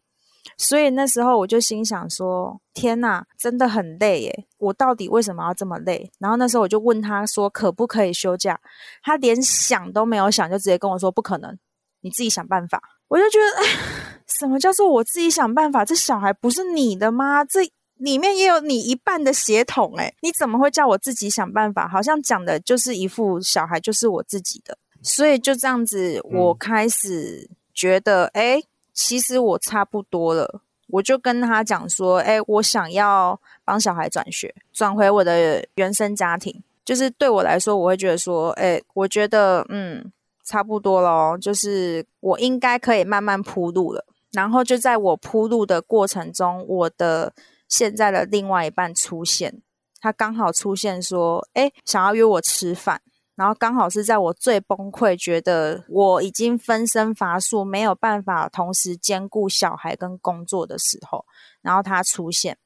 [0.56, 4.46] 所以那时候我就心想说：天呐，真的很累耶！
[4.58, 6.10] 我到底为什么要这么累？
[6.18, 8.58] 然后那时候我就问他说：可不可以休假？
[9.02, 11.56] 他连想都没有想，就直接跟我说：不可能，
[12.00, 12.82] 你自己想办法。
[13.08, 15.84] 我就觉得，哎，什么叫做我自己想办法？
[15.84, 17.44] 这小孩不是你的吗？
[17.44, 17.60] 这
[17.96, 21.88] 里面也有你一半的血统，哎，你怎么会叫我自己想办法？
[21.88, 24.76] 好像讲的就是一副小孩就是我自己的。
[25.02, 28.62] 所以就这样子，我开始觉得，哎、嗯，
[29.00, 30.60] 其实我差不多了。
[30.88, 36.60] 我就跟他讲说，哎，我想要帮小孩转学，转回我的原生家庭。
[36.84, 40.10] 就是对我来说，我会觉得说，哎，我觉得，嗯，
[40.44, 44.04] 差不多咯，就是我应该可以慢慢铺路了。
[44.32, 47.32] 然后就在我铺路的过程中，我的
[47.68, 49.62] 现在的另外一半出现，
[50.00, 53.00] 他刚好出现说，哎，想要约我吃饭。
[53.38, 61.24] 然后刚好是在我最崩溃，觉得我已经分身乏术，没有办法同时兼顾小孩跟工作的时候，
[61.62, 62.58] 然后他出现，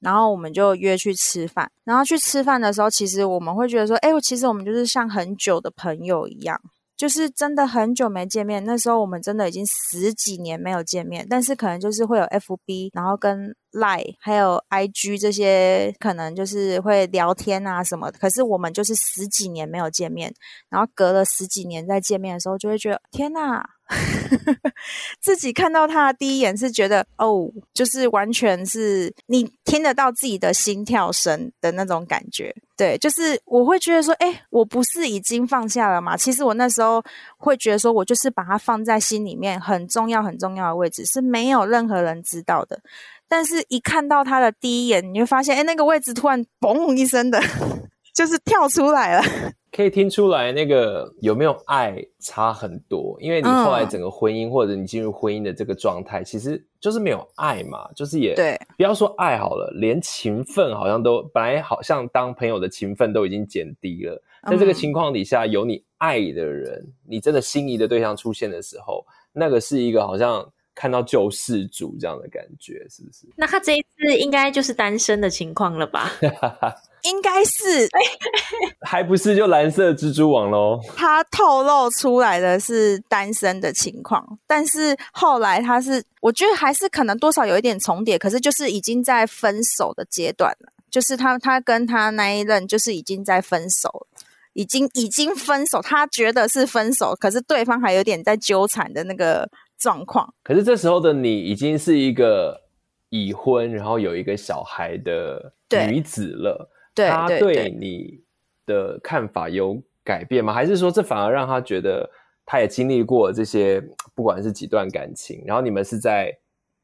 [0.00, 1.72] 然后我们就约去吃饭。
[1.82, 6.60] 然后去吃饭的时候，其实我们会觉得说，哎，其实我们就是像很久的朋友一样。
[6.98, 18.10] 就是真的很久没见面，那时候我们真的已经十几年没有见面，但是可能就是会有 FB，然后跟 lie 还有 IG 这些，可能就是会聊天啊什么。
[18.10, 20.34] 可是我们就是十几年没有见面，
[20.68, 23.64] 然后隔了十几年再见面的时候，就会觉得天哪！
[25.22, 32.54] 自己看到他的第一眼是觉得哦，就是完全是你听得到自己的心跳声的那种感觉。
[32.78, 36.16] 对，就是我会觉得说，哎，我不是已经放下了吗？
[36.16, 37.02] 其实我那时候
[37.36, 42.80] 会觉得说，我就是把它放在心里面很重要、很重要的位置，是没有任何人知道的。
[43.28, 47.42] 但是，一看到他的第一眼，你会发现，哎，那个位置突然嘣一声的，
[48.14, 49.24] 就是跳出来了。
[49.70, 64.20] 可以听出来，那个有没有爱差很多，因为你后来整个婚姻、嗯、或者你进入婚姻的这个状态，其实就是没有爱嘛，就是也对，不要说爱好了，连情分好像都本来好像当朋友的情分都已经减低了。
[64.48, 73.26] 在这个情况底下，有你爱的人，你真的心仪的对象出现的时候，那个是一个好像看到救世主这样的感觉，是不是？
[73.36, 76.10] 那他这一次应该就是单身的情况了吧？
[77.02, 77.88] 应该是，
[78.86, 80.80] 还不是就蓝色蜘蛛网喽？
[80.96, 94.06] 他透露出来的是单身的情况，但是后来他是，我觉得还是可能多少有一点重叠，可是就是已经在分手的阶段了，就是他他跟他那一任就是已经在分手，
[94.52, 100.34] 已经已经分手，他觉得是分手，可是对方还有点在纠缠的那个状况。
[100.42, 102.62] 可是这时候的你已经是一个
[103.10, 106.70] 已婚，然后有一个小孩的女子了。
[107.06, 108.20] 他对你
[108.66, 110.52] 的看法有改变吗？
[110.52, 112.08] 还是说这反而让他觉得
[112.44, 113.80] 他也经历过这些，
[114.14, 116.32] 不管是几段感情，然后你们是在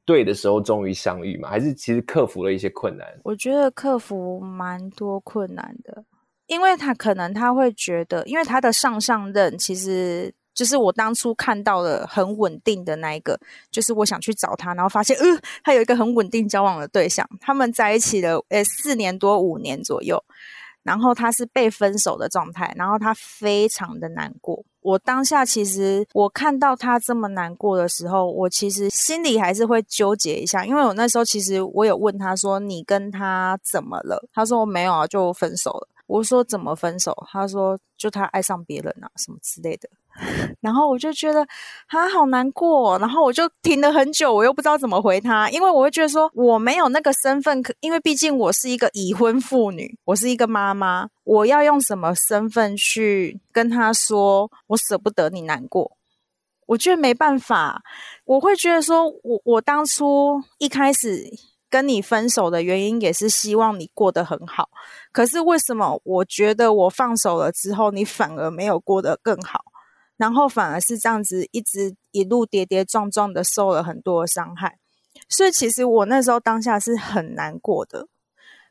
[0.05, 1.49] 对的时候终于相遇吗？
[1.49, 3.07] 还是其实克服了一些困难？
[3.25, 6.05] 我觉得克服蛮多困难的，
[6.47, 10.35] 因为他可能他会觉得，因为他的上上任其实。
[10.55, 13.39] 就是我当初看到的很稳定的那一个，
[13.71, 15.25] 就是我想去找他，然后发现，呃，
[15.63, 20.23] 他有一个很稳定交往的对象，他们在一起了，呃，四年多五年左右，
[20.83, 24.65] 然后他是被分手的状态，然后他非常的难过。
[24.81, 39.89] 我当下其实我看到他这么难过的时候，我其实心里还是会纠结一下，因为我那时候其实我有问他说：“你跟他怎么了？”他说：“没有啊，就分手了。”我说：“怎么分手？”他说：“就他爱上别人啊，什么之类的。
[40.61, 41.47] ”然后我就觉得
[41.89, 55.97] 他好难过，然后我就停了很久，我又不知道怎么回他，因为我会觉得说我没有那个身份，因为毕竟我是一个已婚妇女，我是一个妈妈，我要用什么身份去跟他说我舍不得你难过？
[56.67, 57.83] 我觉得没办法，
[58.25, 61.29] 我会觉得说我我当初一开始
[61.75, 64.71] 跟你分手的原因也是希望你过得很好，
[65.11, 69.65] 可是为什么我觉得我放手了之后，你反而没有过得更好？
[70.17, 74.79] 然后反而是这样子，一直一路跌跌撞撞的受了很多的伤害，
[75.29, 78.07] 所以其实我那时候当下是很难过的。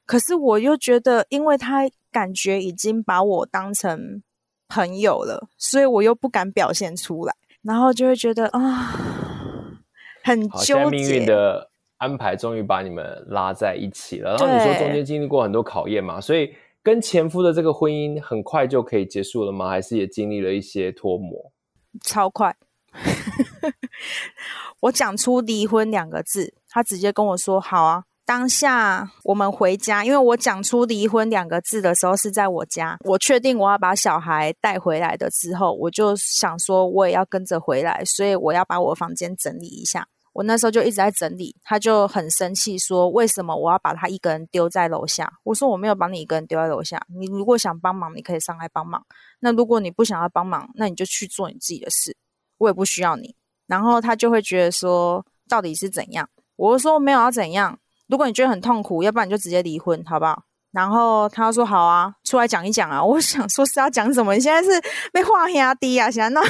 [0.06, 4.24] 可是我又觉得，因为他感觉已经把我当成
[4.70, 8.96] 朋友了，所以我又不敢表现出来，然后就会觉得啊，
[10.24, 10.90] 很纠结。
[10.90, 11.70] 命运的
[12.04, 14.36] 安排终于把你们拉在一起了。
[14.36, 16.54] 然后你说中间经历过很多考验嘛，所以。
[16.86, 19.70] 跟前夫的这个婚姻很快就可以结束了吗？
[19.70, 21.50] 还是也经历了一些脱模？
[22.04, 22.54] 超快！
[24.84, 40.10] 我讲出离婚两个字，他直接跟我说：“好啊，当下我们回家，因为我讲出离婚两个字的时候是在我家，我确定我要把小孩带回来的之后，我就想说我也要跟着回来，所以我要把我房间整理一下。
[40.34, 49.06] 我那时候就一直在整理，他就很生气说：“为什么我要把他一个人丢在楼下？”我说：“我没有把你一个人丢在楼下，你如果想帮忙，你可以上来帮忙。
[49.40, 52.18] 那如果你不想要帮忙，那你就去做你自己的事，
[52.58, 53.36] 我也不需要你。”
[53.68, 57.78] 然后他就会觉得说：“到底是怎样？”我说：“没有要怎样。
[58.08, 64.34] 如果你觉得很痛苦，要不然你就直接离婚，好不好？”然后他说：“好啊，出来讲一讲啊！”我想说是要讲什么？
[64.34, 64.82] 你现在是
[65.12, 66.10] 被画压低啊？
[66.10, 66.42] 现在那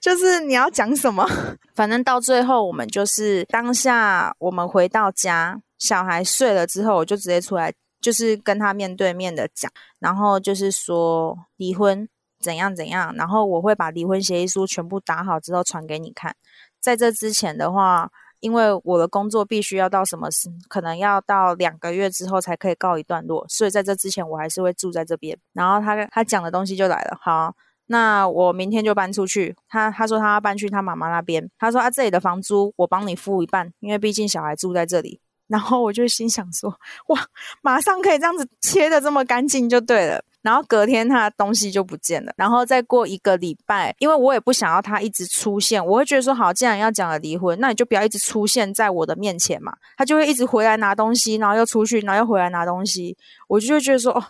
[0.00, 1.24] 就是你要讲什么？
[1.76, 12.08] 反正到最后，我们就是当下我们回到家，小孩睡了之后，我就直接出来，就是跟他面对面的讲，然后就是说离婚
[12.40, 16.34] 怎样怎样，然后我会把离婚协议书全部打好之后传给你看。
[16.80, 18.10] 在这之前的话。
[18.40, 25.38] 因为我的工作必须要到什么时，可能要到两个月之后才可以告一段落，所以在这之前我还是会住在这边。
[25.52, 27.54] 然后他他讲的东西就来了，好，
[27.86, 29.54] 那我明天就搬出去。
[29.68, 35.20] 他他说他要搬去他妈妈那边，他说啊，这里的房租我帮你付一半，因为毕竟小孩住在这里。
[35.50, 36.70] 然后我就心想说，
[37.08, 37.20] 哇，
[37.60, 40.22] 马上可以这样子切的这么干净就对了。
[40.42, 49.76] 然后隔天他的东西就不见了，然后再过一个礼拜，因为我也不想要他一直出现，我会觉得说好，既然要讲了离婚，那你就不要一直出现在我的面前嘛。
[49.96, 53.16] 他就会一直回来拿东西，然后又出去，然后又回来拿东西，
[53.48, 54.24] 我就会觉得说，哦，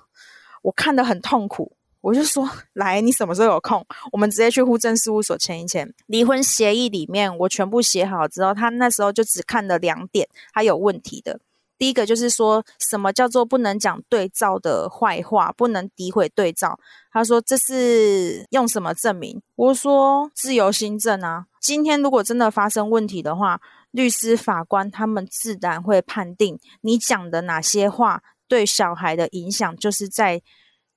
[0.63, 1.77] 我看得很痛苦。
[2.03, 6.89] 我就说，来，你什么时候有空，我们直接去户政事务所签一签离婚协议。
[6.89, 11.41] 里面我全部写好之后，他那时候就只看了两点，他有问题的。
[11.81, 16.79] 第一个就是说什么叫做不能讲对照的坏话，不能诋毁对照。
[17.11, 19.41] 他说这是用什么证明？
[19.57, 21.47] 我说自由心证啊。
[21.59, 23.63] 今天如果真的发生问题的话，
[23.93, 30.43] 律师、法官他们自然会判定你讲的哪些话对小孩的影响，就是在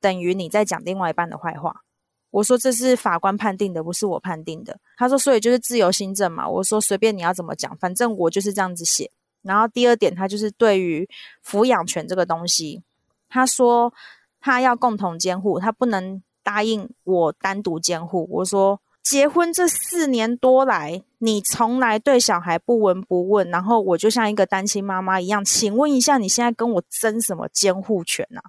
[0.02, 1.84] 等于你在讲另外一半的坏话。
[2.32, 4.78] 我说这是法官判定的，不是我判定的。
[4.98, 6.50] 他说所以就是自由心证嘛。
[6.50, 9.10] 我说随便你要怎么讲，反正我就是这样子写。
[9.44, 11.08] 然后第二点，他就是对于
[11.46, 12.82] 抚养权这个东西，
[13.30, 13.94] 他说
[14.42, 18.28] 他要共同监护，他不能答应我单独监护。
[18.32, 28.42] 我说结婚这四年多来，你从来对小孩不闻不问，然后我就像一个单亲妈妈一样，请问一下，你现在跟我争什么监护权啊？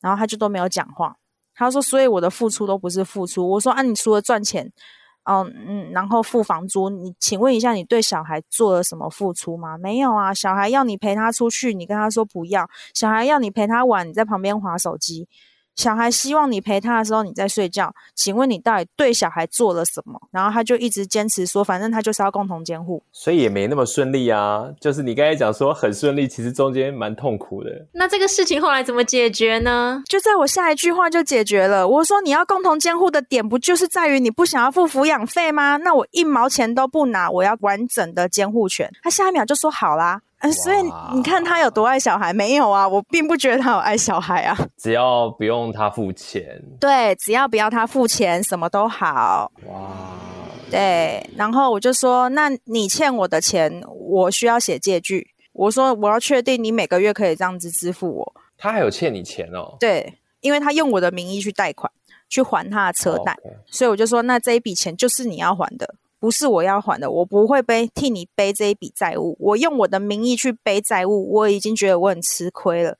[0.00, 1.16] 然后他就都没有讲话。
[1.54, 3.48] 他说，所以我的付出都不是付出。
[3.50, 4.72] 我说啊，你除了赚钱。
[5.24, 9.76] 嗯嗯，然后付房租，你请问一下，你对小孩做了什么付出吗？
[9.78, 15.28] 没有啊，小孩要你陪他出去，你跟他说不要；小孩要你陪他玩，你在旁边划手机。
[15.76, 17.92] 小孩希望你陪他的时候，你在睡觉。
[18.14, 20.20] 请问你到底对小孩做了什么？
[20.30, 24.64] 然后他就一直坚持说，反正他就是要共同监护，所以也没那么顺利啊。
[24.80, 27.70] 就是你刚才讲说很顺利，其实中间蛮痛苦的。
[27.92, 30.02] 那这个事情后来怎么解决呢？
[30.06, 31.86] 就在我下一句话就解决了。
[31.86, 35.76] 我说你要共同监护的点，不就是在于你不想要付抚养费吗？
[35.78, 38.90] 那我一毛钱都不拿，我要完整的监护权。
[39.02, 40.20] 他下一秒就说好啦。
[40.52, 40.76] 所以
[41.14, 42.32] 你看他有多爱小孩？
[42.32, 44.56] 没有啊，我并不觉得他有爱小孩啊。
[44.76, 49.50] 只要不用他付钱，对，只要不要他付钱，什么都好。
[49.66, 49.90] 哇，
[50.70, 51.28] 对。
[51.36, 55.28] 然后我就说，那你欠我的钱，我需要写借据。
[55.52, 58.34] 我说我要确定你每个月可以这样子支付我。
[58.58, 59.76] 他还有欠你钱哦？
[59.78, 61.90] 对，因为他用我的名义去贷款，
[62.28, 63.36] 去还他的车贷。
[63.66, 65.94] 所以我就说，那这一笔钱就是你要还的。
[66.24, 69.36] 不是我要还的，我不会背替你背这一笔债务。
[69.38, 72.96] 我用我的名义去背债务，我已经觉得我很吃亏了。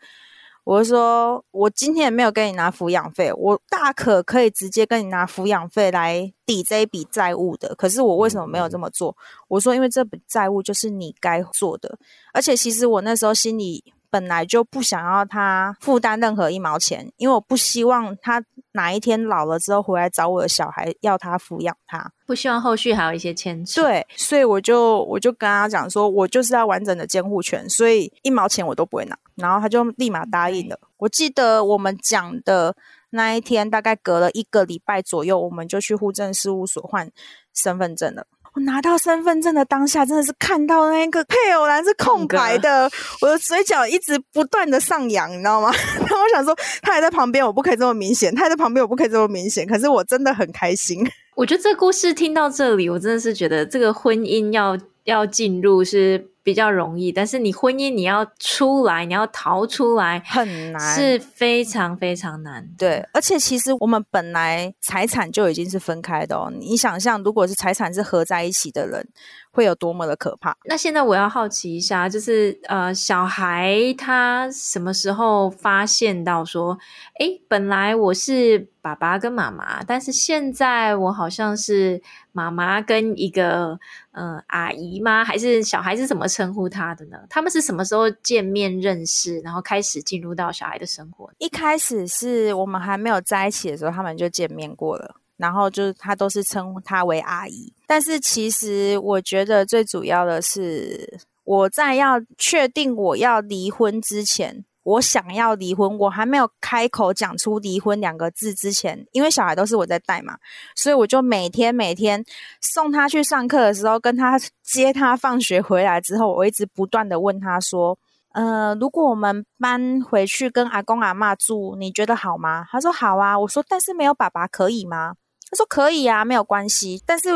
[0.64, 7.74] 我说，我今天也没有跟你拿抚养费，我大可可以直接跟你拿抚养费来抵这一笔债务的。
[7.76, 9.16] 可是我为什么没有这么做？
[9.48, 11.98] 我说，因为这笔债务就是你该做的，
[12.34, 13.82] 而且其实我那时候心里。
[14.14, 23.82] 本来就不想要他负担任何一毛钱，因为我不希望他哪一天老了之后回来找我的小孩要他抚养他，不希望后续还有一些牵扯。
[23.82, 29.18] 对，所以我就我就跟他讲说，我就是要完整的监护权，所以一毛钱我都不会拿。
[29.34, 30.78] 然后他就立马答应了。
[30.98, 32.76] 我记得我们讲的
[33.10, 37.10] 那一天，大概隔了一个礼拜左右，我们就去户政事务所换
[37.52, 38.28] 身份证了。
[38.54, 42.88] 我拿到身份证的当下，真的是看到那个配偶栏是空白的，
[43.20, 45.72] 我的嘴角一直不断的上扬，你知道吗？
[45.98, 49.66] 然后我想说，他还在旁边，我不可以这么明显；他还在旁边，我不可以这么明显。
[49.66, 51.04] 可是我真的很开心。
[51.34, 62.68] 我觉得这故事听到这里，我真的是觉得这个婚姻要要进入是比较容易，但是你婚姻你要出来，你要逃出来很难，是非常非常难。
[62.78, 66.52] 对，而且其实我们本来财产就已经是分开的哦。
[66.54, 69.08] 你想象，如果是财产是合在一起的人，
[69.50, 70.54] 会有多么的可怕？
[70.66, 76.78] 那现在我要好奇一下，就是呃，小孩他什么时候发现到说，
[77.18, 83.78] 诶，本来我是爸爸跟妈妈，但是现在我好像是妈妈跟一个
[84.10, 85.24] 呃阿姨吗？
[85.24, 87.18] 还是小孩是什么称呼他的呢？
[87.30, 91.30] 他们是什么时候见面认识，然后开始进入到小孩的生活？
[91.38, 95.14] 一开始是我们还没有在一起的时候，他们就见面过了。
[95.36, 110.36] 然后就是他都是称呼他为阿姨，但是其实我觉得最主要的是，我在要确定我要离婚之前，我想要离婚，我还没有开口讲出离婚两个字之前，因为小孩都是我在带嘛，
[110.76, 112.24] 所以我就每天每天
[112.60, 117.98] 送他去上课的时候，跟他接他放学回来之后，我一直不断的问他说，
[118.32, 122.66] 呃，如果我们搬回去跟阿公阿妈住，你觉得好吗？
[122.70, 123.38] 他说好啊。
[123.38, 125.14] 我说但是没有爸爸可以吗？
[125.50, 127.02] 他说可以啊，没有关系。
[127.06, 127.28] 但是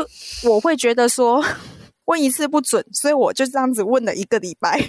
[0.47, 1.43] 我会觉得说
[2.09, 4.79] 问一次不准，所以我就这样子问了一个礼拜。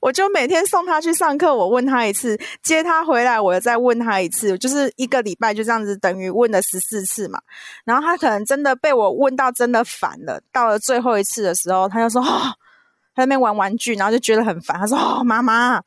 [0.00, 7.40] 我就每天送他去上课，我问他一次，接他回来，我再问他一次，就是一个礼拜就这样子，等于问了十四次嘛。
[7.84, 12.52] 然后他可能真的被我问到真的烦了，到了最后一次的时候，他就说：“哦，
[13.16, 15.80] 他在那边玩玩具，然后就觉得很烦。”他说：“哦，妈妈，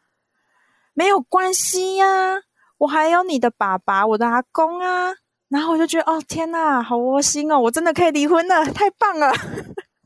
[0.94, 2.42] 没有关系呀，
[2.80, 5.14] 我还有你的爸爸，我的阿公啊。”
[5.52, 7.60] 然后我就觉得，哦天呐，好窝心哦！
[7.60, 9.30] 我真的可以离婚了，太棒了！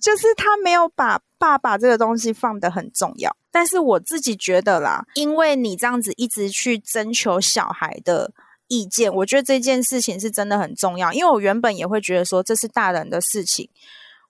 [0.05, 8.31] 就是他没有把爸爸这个东西放得很重要，但是我自己觉得啦，因为你这样子一直去征求小孩的
[8.67, 11.11] 意见，我觉得这件事情是真的很重要。
[11.11, 13.67] 因为我原本也会觉得说，这是大人的事情，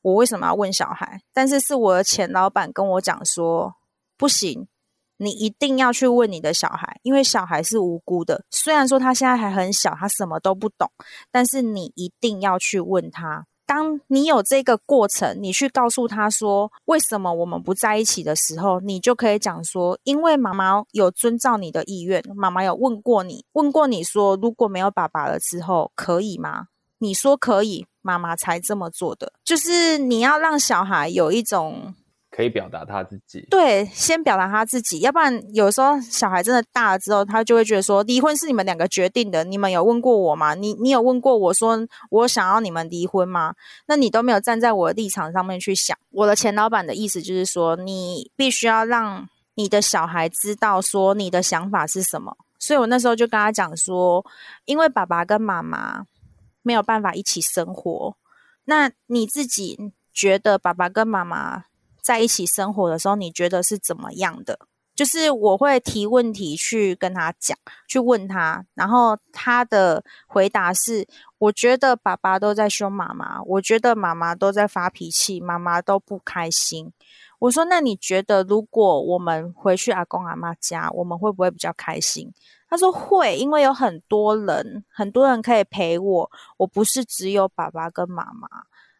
[0.02, 1.20] 我为什么要问小孩？
[1.34, 3.76] 但是是我的前老板跟我讲说，
[4.16, 4.70] 不行。
[5.18, 8.44] 你一定要去问你的小孩，因为小孩是无辜的。
[8.50, 10.90] 虽然说他现在还很小，他什么都不懂，
[11.32, 13.46] 但是你一定要去问他。
[13.66, 26.68] 当你有这个过程，你去告诉他说为什么我们不在一起的时候，你就可以讲说，因为妈妈有遵照你的意愿，妈妈有问过你，问过你说如果没有爸爸了之后可以吗？
[27.00, 29.34] 你说可以，妈妈才这么做的。
[29.44, 31.94] 就是你要让小孩有一种。
[32.36, 40.54] 可以表达他自己，对，先表达他自己，要不然有时候小孩真的大了之后，他就会觉得说离婚是你们两个决定的，你们有问过我吗？
[40.54, 43.56] 你你有问过我说我想要你们离婚吗？
[43.86, 45.98] 那你都没有站在我的立场上面去想。
[46.12, 52.36] 我的前老板的意思就是说，你必须要让你的小孩知道说你的想法是什么。
[52.60, 54.26] 所以我那时候就跟他讲说，
[54.66, 56.06] 因为爸爸跟妈妈
[56.64, 58.18] 没有办法一起生活，
[58.66, 61.64] 那你自己觉得爸爸跟妈妈
[62.06, 64.60] 在一起生活的时候，你觉得是怎么样的？
[64.94, 71.08] 就是我会提问题去跟他讲，去问他，然后他的回答是：
[71.40, 76.94] 我觉得爸爸都在凶妈妈，我觉得妈妈都在发脾气，妈妈都不开心。
[77.40, 82.32] 我说：那你觉得如果我们回去阿公阿妈家，我们会不会比较开心？
[82.70, 88.48] 他说会，因为有很多人，很多人可以陪我，我不是只有爸爸跟妈妈。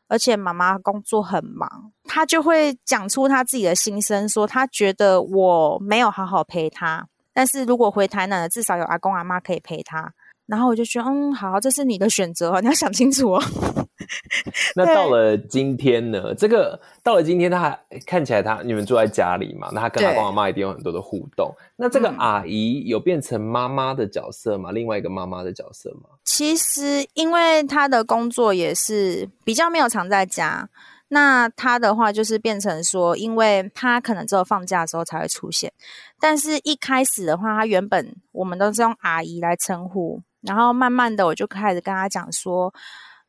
[0.08, 10.14] 而且妈妈工作很忙，她就会讲出她自己的心声，说她觉得我没有好好陪她，但是如果回台南了，至少有阿公阿妈可以陪她。
[10.48, 13.44] 然后我就觉得，嗯，好，这是你的选择，你要想清楚哦。
[14.76, 16.36] 那到了今天呢？
[16.36, 19.70] 这个到了今天，他还看起来他你们住在家里嘛？
[19.74, 21.52] 那他跟他爸爸妈一定有很多的互动。
[21.76, 24.72] 那这个阿姨有变成妈妈的角色吗？
[24.72, 26.10] 另外一个妈妈的角色吗？
[26.24, 30.70] 其实，因为他的工作也是比较没有常在家，
[31.08, 35.72] 那他的话就是变成说，因为他可能只有放假的时候才会出现。
[36.20, 40.22] 但是一开始的话，他原本我们都是用阿姨来称呼。
[40.46, 42.74] 然后慢慢的，我就开始跟他讲说，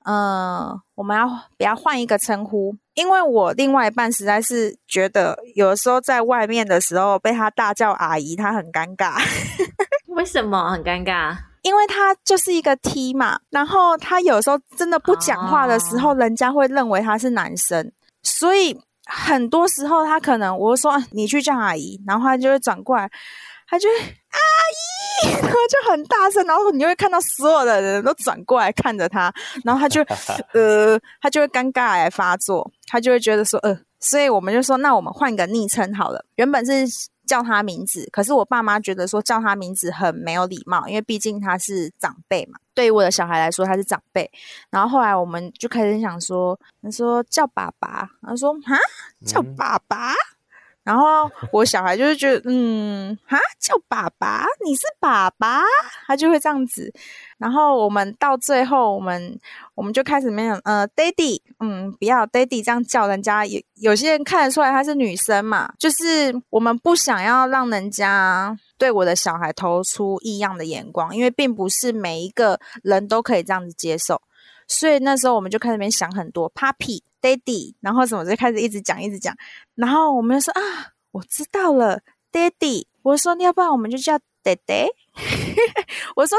[0.04, 2.76] 嗯、呃，我们要不要换一个称呼？
[2.94, 9.20] 因为我另外一半实在是觉得，有的时候在外面的时候被他大叫阿姨，他很尴尬。
[10.08, 11.36] 为什么很尴尬？
[11.62, 17.92] 因为他就是一个 T 嘛，然后他有时候真的不讲话的时候，哦、人家会认为他是男生，
[18.22, 23.10] 所以很多时候他可能我说你去叫阿姨，然后他就会转过来。
[23.68, 29.32] 他就阿姨，然后就很大声，然后你就会看到所有的人都转过来看着他，
[29.64, 30.02] 然后他就
[30.52, 36.24] 呃，他就会尴尬来发作，他就会觉得说呃，所以我们就说，那我们换个昵称好了。
[36.36, 36.86] 原本是
[37.26, 42.58] 叫他名字，可是我爸妈觉得说叫他名字很没有礼貌，因为毕竟他是长辈嘛。
[42.74, 44.30] 对于我的小孩来说，他是长辈。
[44.70, 48.76] 然后后来我们就开始想说，他说叫爸爸，他说哈，
[49.24, 50.12] 叫爸爸。
[50.86, 55.60] 然后我小孩就是觉得，嗯，哈，叫爸爸，你是爸爸，
[56.06, 56.92] 他就会这样子。
[57.38, 59.36] 然后我们到最后，我们
[59.74, 74.22] 我们就开始没有，呃，daddy，嗯，不要 daddy 这样叫人家，有有些人看得出来她是女生嘛，就是我们不想要让人家对我的小孩投出异样的眼光，因为并不是每一个人都可以这样子接受，
[74.66, 79.34] 所以那时候我们就开始边想很多，puppy，daddy，然后什么就开始一直讲一直讲，
[79.74, 82.00] 然后我们就说啊，我知道了
[82.32, 84.88] ，daddy，我说要不然我们就叫爹爹。
[86.14, 86.38] 我说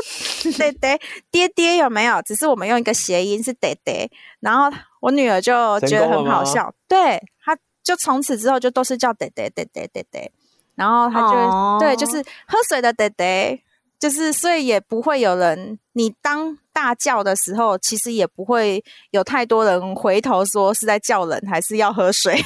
[0.56, 1.00] 爹爹
[1.32, 2.22] 爹爹有没有？
[2.22, 4.10] 只是我们用一个谐音是爹爹，
[4.40, 10.32] 然后我女儿就觉得很好笑，对，她就从此之后就都是叫爹爹爹爹爹爹，
[10.76, 13.60] 然后她就、哦、对，就是喝水的爹爹，
[14.00, 22.40] 就是所以也不会有人你当大叫的时候，其实也不会有太多人回头说是在叫人还是要喝水。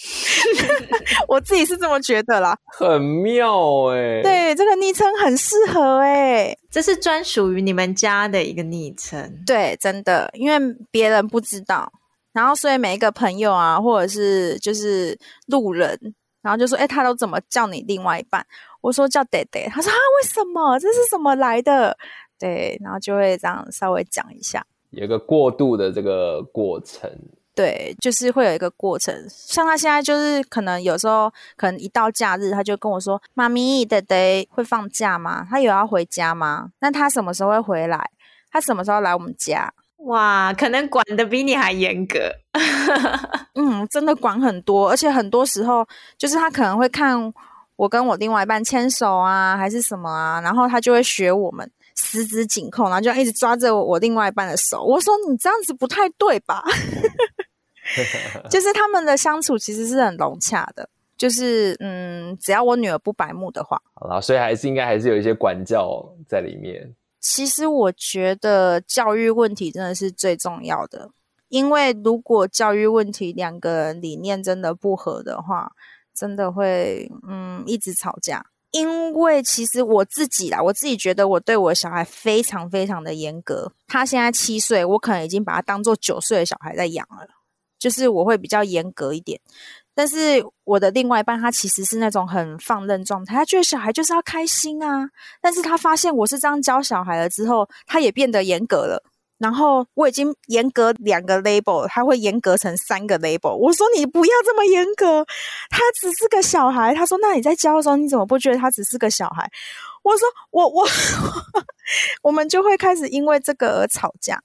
[1.28, 4.22] 我自己是这么觉得啦，很妙哎、欸。
[4.22, 9.42] 对，这个昵称很适合哎、欸，这是专属于你们家的一个昵称。
[9.46, 10.58] 对，真的，因为
[10.90, 11.92] 别人不知道，
[12.32, 18.44] 然后所以每一个朋友啊，或者是就是路人，然后就说：“哎，他都怎么叫你另外一半？”
[18.80, 20.78] 我说：“叫爹爹。”他说：“啊，为什么？
[20.78, 21.96] 这是什么来的？”
[22.38, 27.10] 对，然后就会这样稍微讲一下，有一个过渡的这个过程。
[27.54, 29.14] 对，就是会有一个过程。
[29.28, 35.46] 像他现在就是可能有时候，可能一到假日，他就跟我说：“妈咪，爹爹会放假吗？
[35.50, 36.70] 他有要回家吗？
[36.78, 38.10] 那他什么时候会回来？
[38.50, 39.70] 他什么时候来我们家？”
[40.04, 42.18] 哇，可能管的比你还严格。
[43.54, 45.86] 嗯，真的管很多，而且很多时候
[46.16, 47.32] 就是他可能会看
[47.76, 54.82] 我跟我另外一半牵手啊，还是什么啊，然后他就会学我们十指紧扣，然后就一直抓着我另外一半的手。
[54.82, 56.64] 我说：“你这样子不太对吧？”
[58.48, 66.94] 就是他们的相处其实是很融洽的，就是嗯，只要我女儿不白目的话，好啦，所以还是应该还是有一些管教在里面。
[67.20, 71.10] 其实我觉得教育问题真的是最重要的，
[71.48, 75.72] 因为如果教育问题两个人理念真的不合的话，
[76.14, 78.46] 真的会嗯一直吵架。
[78.70, 83.72] 因为其实我自己啦，我自己觉得我对我的小孩非常非常的严格。
[83.88, 87.26] 他现在七岁，我可能已经把他当做九岁的小孩在养了。
[87.80, 89.40] 就是我会比较严格一点，
[90.00, 95.06] 但是我的另外一半他其实是那种很放任状态，他觉得小孩就是要开心啊。
[95.42, 99.04] 但是他发现我是这样教小孩了之后，他也变得严格了。
[99.36, 103.54] 然后我已经严格两个 label，他会严格成三个 label。
[103.54, 105.22] 我说你不要这么严格，
[105.68, 106.94] 他只是个小孩。
[106.94, 109.46] 他说那你在教的时候你怎么不觉得他只是个小孩？
[110.02, 110.88] 我说我我
[112.24, 114.42] 我们就会开始因为这个而吵架，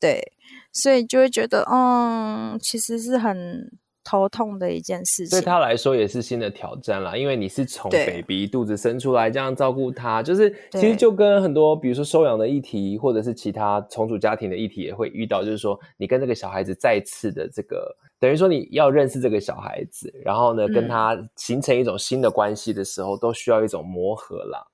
[0.00, 0.32] 对。
[0.72, 3.70] 所以就会觉得，嗯，其实是很
[4.06, 5.36] 头痛的一件事情。
[5.36, 24.64] 对他来说也是新的挑战啦，因为你是从 baby 肚子生出来这样照顾他，就是其实就跟很多比如说收养的议题，或者是其他重组家庭的议题也会遇到，就是说你跟这个小孩子再次的这个，等于说你要认识这个小孩子，然后呢跟他形成一种新的关系的时候，都需要一种磨合啦。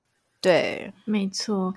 [0.41, 1.73] 对，没错。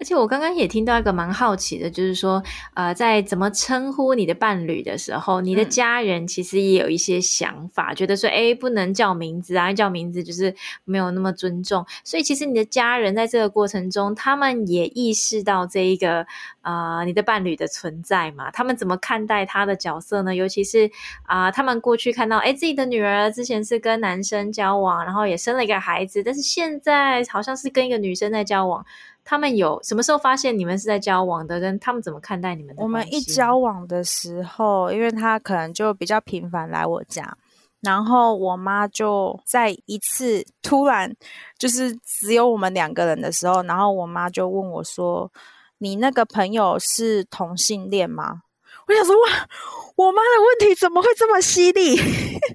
[0.00, 2.42] 而且我刚刚也听到一个蛮好奇的，就是说，
[2.72, 10.54] 呃，在怎么称呼你的伴侣的时候，你的家人其实也有一些想法，嗯、觉得说，诶，不能叫名字啊，叫名字就是
[10.86, 11.84] 没有那么尊重。
[12.02, 16.26] 所以，其实你的家人在这个过程中，他们也意识到这一个，
[16.62, 18.50] 呃，你的伴侣的存在嘛？
[18.50, 20.34] 他们怎么看待他的角色呢？
[20.34, 20.90] 尤其是
[21.24, 28.86] 啊、呃，他们过去看到，诶，自己的女儿之前是跟男生交往，然后也生了一个孩子，但是现在好像是跟一个女生在交往。
[29.24, 31.60] 他们有什么时候发现你们是在交往的？
[31.60, 32.82] 跟他们怎么看待你们的？
[32.82, 37.36] 我们一交往的时候，因为他可能就比较频繁来我家，
[37.80, 41.14] 然后我妈就在一次突然
[41.58, 45.30] 就是只有我们两个人的时候，然后我妈就问我说
[45.78, 48.42] ：“你那个朋友是同性恋吗？”
[48.88, 49.48] 我想说哇，
[49.96, 51.96] 我妈的问题怎么会这么犀利？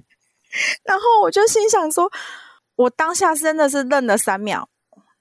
[0.84, 2.10] 然后我就心想说，
[2.76, 4.68] 我当下真的是愣了三秒。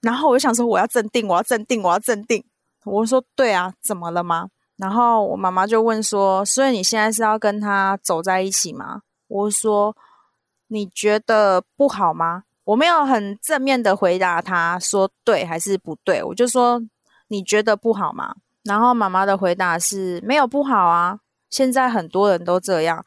[0.05, 2.43] 然后我就想说，我要镇定，我要镇定，我要镇定。
[2.83, 4.49] 我说对啊，怎么了吗？
[4.77, 9.01] 然后我妈妈就问说，所以你现在是要跟他走在一起吗？
[9.27, 9.95] 我说
[10.67, 12.43] 你觉得不好吗？
[12.65, 16.79] 我没有很正面的回答他说对还是不对，我就说
[17.29, 18.35] 你觉得不好吗？
[18.63, 21.17] 然后妈妈的回答是没有不好啊，
[21.55, 23.01] 现在很多人都这样。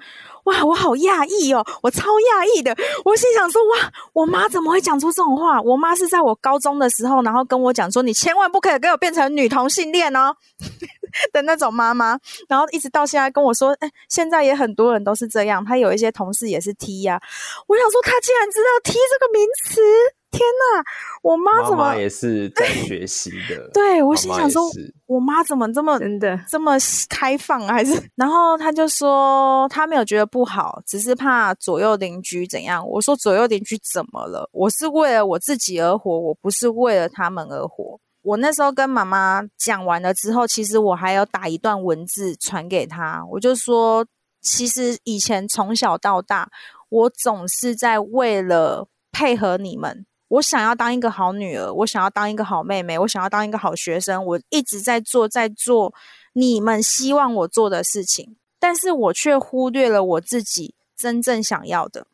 [0.44, 2.74] 哇，我好讶异哦，我超讶异的。
[3.04, 5.60] 我心想说，哇，我妈怎么会讲出这种话？
[5.60, 10.34] 我妈是在我高中的时候，然后跟我讲说，你千万不可以给我变成女同性恋哦。
[11.34, 12.18] 的那种妈妈，
[12.48, 15.62] 然后一直到现在跟我说，哎，现在也很多人都是这样。
[15.62, 17.20] 他有一些同事也是 T 呀、
[17.66, 19.82] 我想说，他竟然知道 T 这个名词，
[20.30, 20.84] 天哪！
[21.22, 23.68] 我妈怎么妈妈也是在学习的？
[23.72, 24.62] 对，我心想说，
[25.06, 26.72] 我妈怎么这么真的这么
[27.08, 27.72] 开放啊？
[27.74, 27.92] 还是？
[28.14, 32.86] 然后他就说，他没有觉得不好，只是怕左右邻居怎样。
[32.86, 34.48] 我说，左右邻居怎么了？
[34.52, 37.98] 我是为了我自己而活，我不是为了他们而活。
[38.22, 43.24] 我那时候跟妈妈讲完了之后，其实我还有打一段文字传给她。
[43.30, 44.04] 我就说，
[44.42, 46.50] 其实以前从小到大，
[46.90, 55.94] 我总是在为了配合你们，我想要当一个好女儿，我想要当一个好妹妹，我想要当一个好学生，我一直在做，在做
[56.34, 62.06] 你们希望我做的事情，但是我却忽略了我自己真正想要的。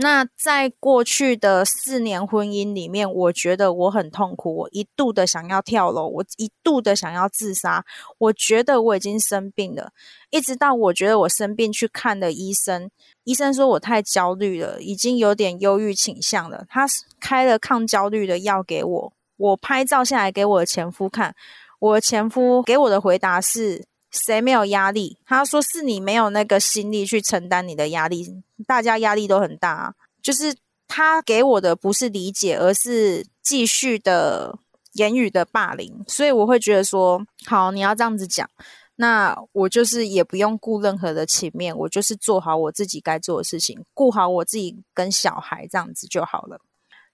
[0.00, 7.84] 那在过去的四年婚姻里面，我觉得我很痛苦，我一度的想要跳楼，我一度的想要自杀，
[8.18, 9.90] 我觉得我已经生病了，
[10.30, 12.88] 一直到我觉得我生病去看了医生，
[13.24, 16.86] 医生说我太焦虑了，已经有点忧郁倾向了，他
[17.18, 21.34] 开了抗焦虑的药给我，我拍照下来给我的前夫看，
[21.80, 23.84] 我前夫给我的回答是。
[24.10, 25.18] 谁没有压力？
[25.26, 29.94] 他说是你没有那个心力去承担你的压力，大家压力都很大。
[30.22, 30.54] 就是
[30.86, 34.58] 他给我的不是理解，而是继续的
[34.94, 38.48] 言语的霸凌，所以我会觉得说，好，你要这样子讲，
[38.96, 46.60] 那我就是也不用顾任何的情面，我就是做好我自己该做的事情，顾好我自己跟小孩这样子就好了。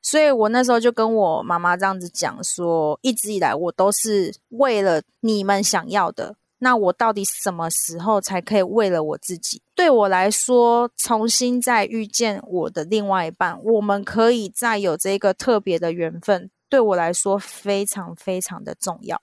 [0.01, 6.37] 所以我那时候就跟我妈妈这样子讲说，一直以来我都是为了你们想要的。
[6.65, 9.61] 那我到底什么时候才可以为了我自己？
[9.75, 19.21] 对我来说，重新再遇见我的另外一半，我们可以再有这个特别的缘分，对我来说非常非常的重要。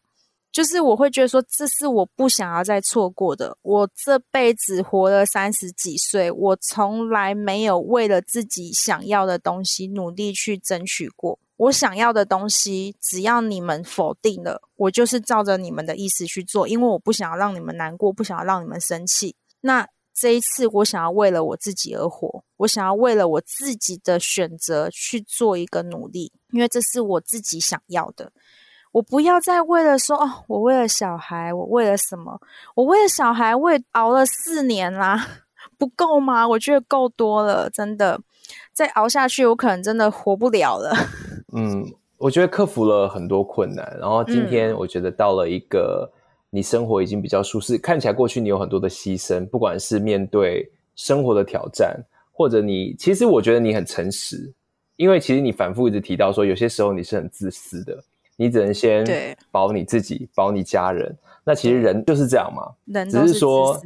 [0.51, 3.57] 就是我会觉得说，这是我不想要再错过的。
[3.63, 11.39] 我这辈子活了三十几岁，我从来没有为了自己想要的东西努力去争取过。
[11.61, 19.35] 我想要的东西，只要你们否定了，我就是照着你们的意思去做，因为我不想要让你们难过，不想要让你们生气。
[19.59, 28.31] 那这一次，我想要为了我自己而活，我想要为了我自己的选择去做一个努力，因为这是我自己想要的。
[28.93, 32.41] 我不要再为了说哦，我为了小孩，我为了什么？
[32.73, 35.27] 我为了小孩，我也熬了四年啦，
[35.77, 36.47] 不够吗？
[36.47, 38.19] 我觉得够多了，真的。
[38.73, 40.91] 再熬下去，我可能真的活不了了。
[41.53, 41.85] 嗯，
[42.17, 46.09] 我觉得克服了很多困难，然后今天我觉得到了一个
[46.49, 51.99] 你生活已经比较舒适，嗯、看起来过去你有很多的牺牲，不管是面对生活的挑战，
[52.31, 54.51] 或者你其实我觉得你很诚实，
[54.95, 58.01] 因为其实你反复一直提到说，有些时候你是很自私的，
[58.37, 61.13] 你只能先保你自己，保你家人。
[61.43, 62.71] 那其实人就是这样嘛，
[63.09, 63.81] 只是说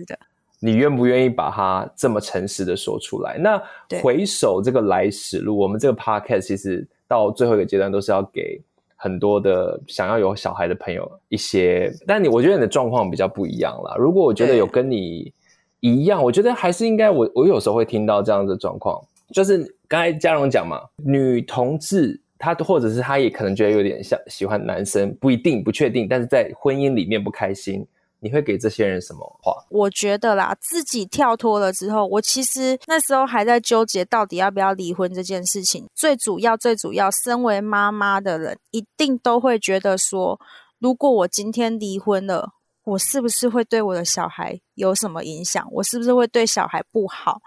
[0.59, 3.37] 你愿不愿意把它这么诚实的说出来？
[3.37, 3.61] 那
[4.01, 6.87] 回首这个来时路，我们这个 podcast 其实。
[7.07, 8.59] 到最后一个阶段，都是要给
[8.95, 13.95] 很多的想要有小孩的朋友一些，但你我觉得你的状况比较不一样啦。
[13.97, 15.31] 如果我觉得有跟你
[15.79, 18.99] 一样，我觉得还是应该我我有时候会听到这样的状况，
[19.31, 27.85] 就是刚才嘉荣讲嘛，女同志她或者是她也可能觉得有点像喜欢男生，不一定不确定，但是在婚姻里面不开心。
[28.25, 29.53] 你会给这些人什么话？
[29.69, 35.87] 我觉得啦，自己跳脱了之后，我其实那时候还在纠结到底要不要离婚这件事情。
[35.93, 40.39] 最主要、最主要，身为妈妈的人一定都会觉得说，
[40.79, 42.53] 如果我今天离婚了，
[42.83, 45.63] 我是不是会对我的小孩有什么影响？
[45.71, 47.39] 我是不是会对小孩不好？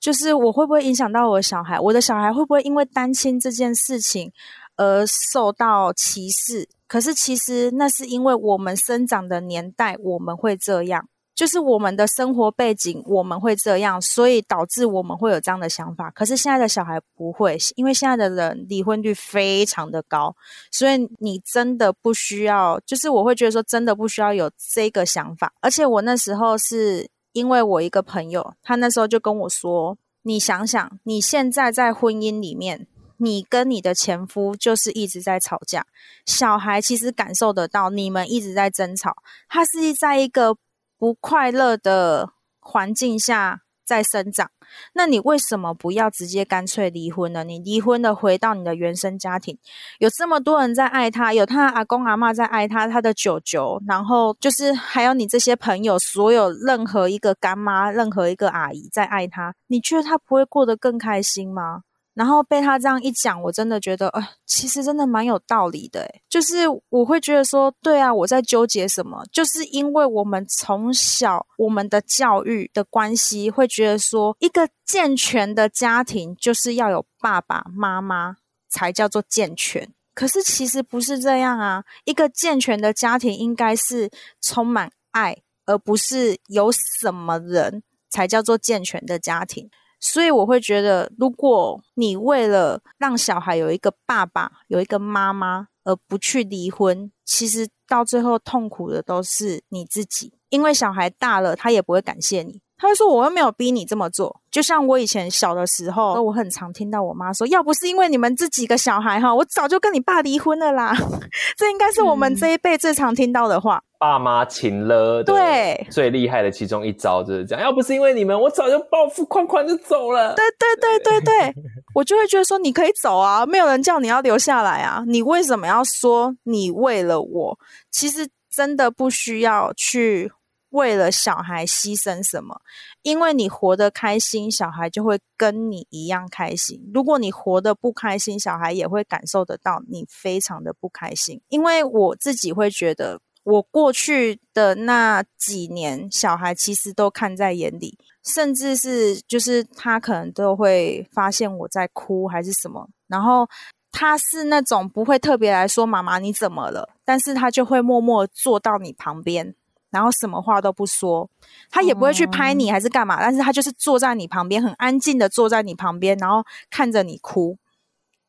[0.00, 1.78] 就是我会不会影响到我的小孩？
[1.78, 4.32] 我的小孩会不会因为单亲这件事情
[4.80, 6.66] 而受到歧视？
[6.88, 16.10] 可是其实那是因为我们生长的年代，我们会这样，就是我们的生活背景，我们会这样，所以导致我们会有这样的想法。
[16.12, 20.34] 可是现在的小孩不会，因为现在的人离婚率非常的高，
[20.72, 25.52] 所以你真的不需要，就是我会觉得说真的不需要有这个想法。
[25.60, 32.88] 而且我那时候是因为我一个朋友，他那时候就跟我说：“你想想，你现在在婚姻里面。”
[33.20, 35.86] 你跟你的前夫就是一直在吵架，
[36.24, 39.14] 小孩其实感受得到你们一直在争吵，
[39.48, 40.56] 他是在一个
[40.98, 44.50] 不快乐的环境下在生长。
[44.92, 47.42] 那你为什么不要直接干脆离婚呢？
[47.42, 49.58] 你离婚了，回到你的原生家庭，
[49.98, 61.82] 有这么多人在爱他，有他阿公阿嬷在爱他，他的舅舅，然后就是还有你这些朋友，所有任何一个干妈，任何一个阿姨在爱他，你觉得他不会过得更开心吗？
[62.14, 66.10] 然后被他这样一讲，我真的觉得，呃，其实真的蛮有道理的。
[66.28, 69.24] 就是我会觉得说，对啊，我在纠结什么？
[69.32, 78.36] 就是因为我们从小我们的教育的关系，会觉得说，一个健全的家庭就是要有爸爸妈妈
[78.68, 79.88] 才叫做健全。
[80.12, 84.10] 可是其实不是这样啊，一个健全的家庭应该是
[84.42, 89.70] 充满爱，而不是有什么人才叫做健全的家庭。
[90.00, 102.60] 所以我会觉得，如果你为了让小孩有一个爸爸、有一个妈妈而不去离婚，其实到最后痛苦的都是你自己，因为小孩大了，他也不会感谢你。
[102.80, 110.96] 他会说：“我又没有逼你这么做。”就像我以前小的时候，我很常听到我妈说：“要不是因为你们这几个小孩哈，我早就跟你爸离婚了啦。
[111.58, 113.76] ”这应该是我们这一辈最常听到的话。
[113.76, 117.62] 嗯、爸妈情了，对，最厉害的其中一招就是这样。
[117.62, 120.34] 要不是因为你们，我早就暴富款款就走了。
[120.34, 121.54] 对对对对对，
[121.94, 127.58] 我就会觉得说：“你可以走啊，没有人叫你要留下来啊，你为什么要说你为了我？
[127.90, 130.32] 其实真的不需要去。”
[130.70, 132.60] 为了小孩牺牲什么？
[133.02, 136.90] 因为你活得开心，小孩就会跟你一样开心。
[136.92, 141.40] 如果你活得不开心，小孩也会感受得到你非常的不开心。
[141.48, 153.48] 因为我自己会觉得，我过去的那几年，小孩其实都看在眼里，甚至是就是他可能都会发现我在哭还是什么，然后
[153.90, 159.54] 他是那种不会特别来说“妈妈你怎么了”，但是他就会默默坐到你旁边。
[159.90, 161.28] 然后什么话都不说，
[161.70, 167.58] 他也不会去拍你还是干嘛，嗯、但是他就是坐在你旁边，很安静的坐在你旁边，然后看着你哭。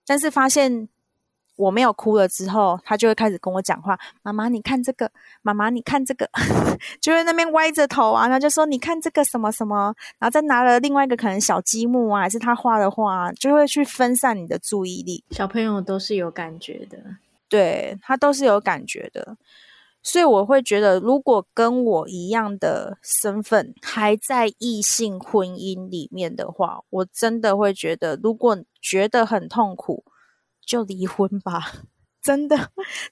[0.05, 0.89] 但是发现
[1.55, 5.11] 我没有哭了之后，他就会开始跟我讲话：“妈妈，你看这个，
[5.43, 6.27] 妈妈，你看这个。
[6.99, 15.23] ”就会那边歪着头啊，然后就说：“你看这个什么什么。”然后再拿了另外一个可能小积木啊，还是他画的画，就会去分散你的注意力。
[15.29, 16.97] 小朋友都是有感觉的，
[17.47, 19.37] 对，他都是有感觉的。
[20.03, 30.03] 所以我会觉得，如果跟我一样的身份还在异性婚姻里面的话，我真的会觉得，如果觉得很痛苦，
[30.65, 31.71] 就离婚吧。
[32.21, 32.55] 真的，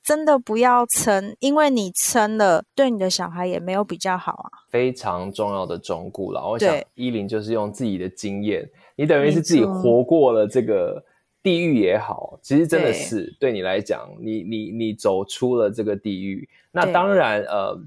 [0.03, 4.49] 真的不要撑，因为你撑了，对你的小孩也没有比较好啊。
[4.69, 11.03] 非常重要的忠告了，我想依林就是用自己的经验，你等于是自己活过了这个。
[11.41, 16.47] 地狱也好，其实真的是对，对你来讲，你你你走出了这个地狱。
[16.71, 17.79] 那当然，呃，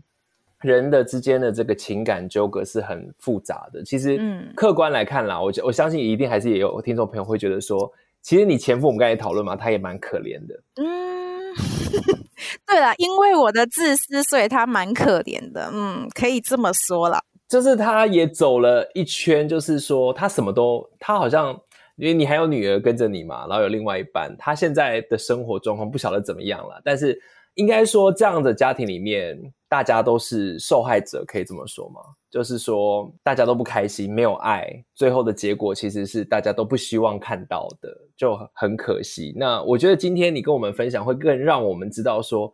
[0.60, 3.84] 人的之间的这个情感纠葛是很复杂的。
[3.84, 4.18] 其实，
[4.56, 7.92] 客观来看啦，嗯、我我相信一定还是也有听众朋友会觉得说，
[8.22, 10.62] 其实你前夫我们刚才讨论嘛，他也蛮可怜的。
[10.76, 11.52] 嗯，
[12.66, 15.70] 对了，因为我的自私，所以他蛮可怜的。
[15.72, 21.60] 嗯，可以这么说了，就是他也走了一圈，就是说他什么都，他好像。
[21.96, 26.80] 因为你还有女儿跟着你嘛，然后有另外一半，他现在的生活状况不晓得怎么样了。
[26.84, 27.20] 但是
[27.54, 29.38] 应该说，这样的家庭里面，
[29.68, 32.00] 大家都是受害者，可以这么说吗？
[32.30, 39.34] 就是说，大家都不开心，没有爱，最后的结果其实是大家都不希望看到的，就很可惜。
[39.36, 42.50] 那我觉得今天你跟我们分享，会更让我们知道说，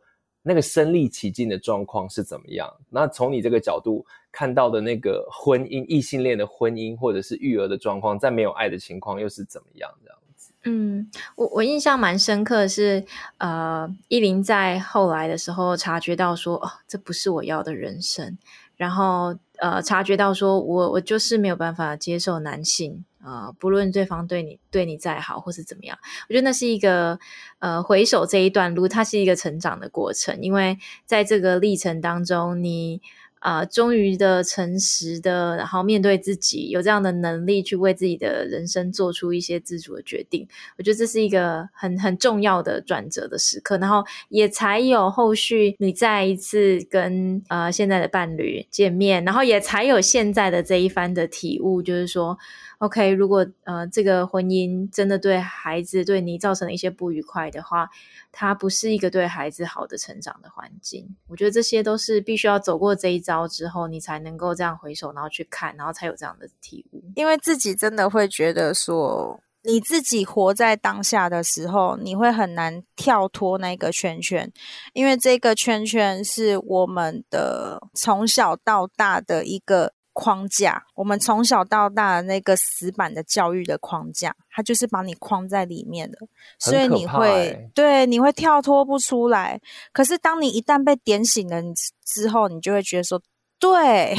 [0.48, 2.68] 那个身历其境的状况是怎么样。
[2.88, 4.04] 那从你这个角度。
[4.30, 9.90] 看到的那个婚姻，异性恋的婚姻，或者是育儿的状况，在没有爱的情况又是怎么样？
[10.04, 10.52] 这样子。
[10.64, 13.04] 嗯，我我印象蛮深刻的是，
[13.38, 18.36] 呃，依林在后来的时候察觉到说，哦，这不是我要的人生。
[18.76, 25.98] 然后，呃，察觉到说我我就是没有办法接受男性，呃，不论对方对你对你再好或是怎么样，
[26.28, 27.18] 我觉得那是一个，
[27.58, 33.00] 呃，回首这一段路，它是一个成长的过程，因为在这个历程当中，你。
[33.40, 52.36] 啊，终于的诚实的，然后面对自己，有这样的能力去为自己的人生做出一些自主的决定，我觉得这是一个很很重要的转折的时刻，然后也才有后续你再一次跟呃现在的伴侣见面，然后也才有现在的这一番的体悟，就是说。
[52.78, 57.90] OK，如果呃这个婚姻真的对孩子对你造成了一些不愉快的话，
[58.30, 61.16] 它不是一个对孩子好的成长的环境。
[61.26, 67.02] 我觉得这些都是必须要走过这一遭之后，你才能够这样回首，然后去看，然后才有这样的体悟。
[67.16, 74.52] 因为自己真的会觉得说，你自己活在当下的时候，你会很难跳脱那个圈圈，
[74.92, 79.94] 因为这个圈圈是我们的从小到大的一个。
[80.18, 86.18] 框架，我们从小到大的那个死板的教育的框架，它就是把你框在里面的，
[86.58, 89.60] 所以你会、欸、对你会跳脱不出来。
[89.92, 91.72] 可是当你一旦被点醒了你
[92.04, 93.22] 之后，你就会觉得说，
[93.60, 94.16] 对，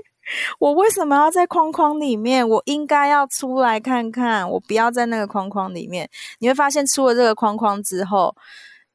[0.58, 2.48] 我为什么要在框框里面？
[2.48, 6.08] 我应该要出来看看，我不要在那个框框里面。
[6.38, 8.34] 你会发现，出了这个框框之后，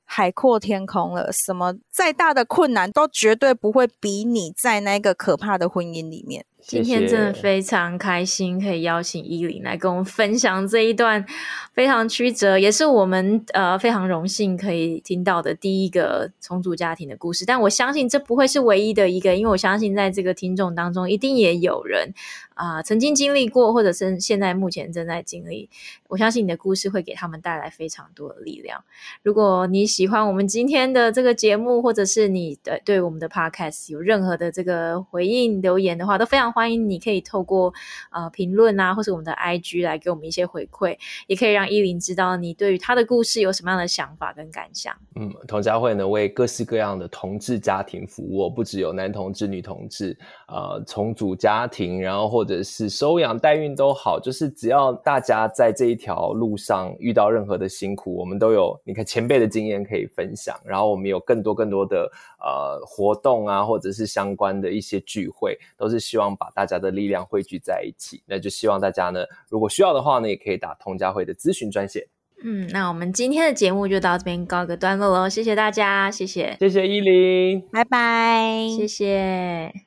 [0.09, 1.29] 海阔天空了。
[1.31, 6.45] 什么再大的困难，都绝对不会比你在那个可怕的婚姻里面。
[6.67, 11.25] 今天真的非常开心，可以邀请依林来跟我们分享这一段
[11.71, 17.45] 非常曲折，也是我们呃非常荣幸可以听到的第一个重组家庭的故事。
[17.45, 22.13] 但我相信这不会是唯一的一个，因为我相信在这个听众当中，一定也有人
[22.53, 25.69] 啊、呃、曾经经历过，或者是现在目前正在经历。
[26.09, 28.83] 我相信你的故事会给他们带来非常多的力量。
[29.23, 36.56] 如果你喜欢我们今天的这个节目，或者是你的对我们的 podcast 有任何的这个回应留言的话，都非常。
[36.57, 37.71] 欢迎你可以透过
[38.11, 40.97] 呃评论啊，或是我们的 IG 来给我们一些回馈，
[41.27, 44.91] 也可以让依林知道你对于他的故事有什么样的想法跟感想。
[45.17, 66.47] 嗯，同家会呢为各式各样的同志家庭服务，不只有男同志、女同志，呃，重组家庭，然后或者是收养代孕都好，就是只要大家在这一条路上遇到任何的辛苦，我们都有你看前辈的经验可以分享，然后我们有更多更多的呃活动啊，或者是相关的一些聚会，都是希望把。
[66.57, 72.07] 大家的力量汇聚在一起，那就希望大家呢，如果需要的话呢，也可以打通家会的咨询专线。
[72.43, 79.86] 嗯，那我们今天的节目就到这边告个段落喽，谢谢大家，谢谢，谢谢依林，拜拜，谢谢。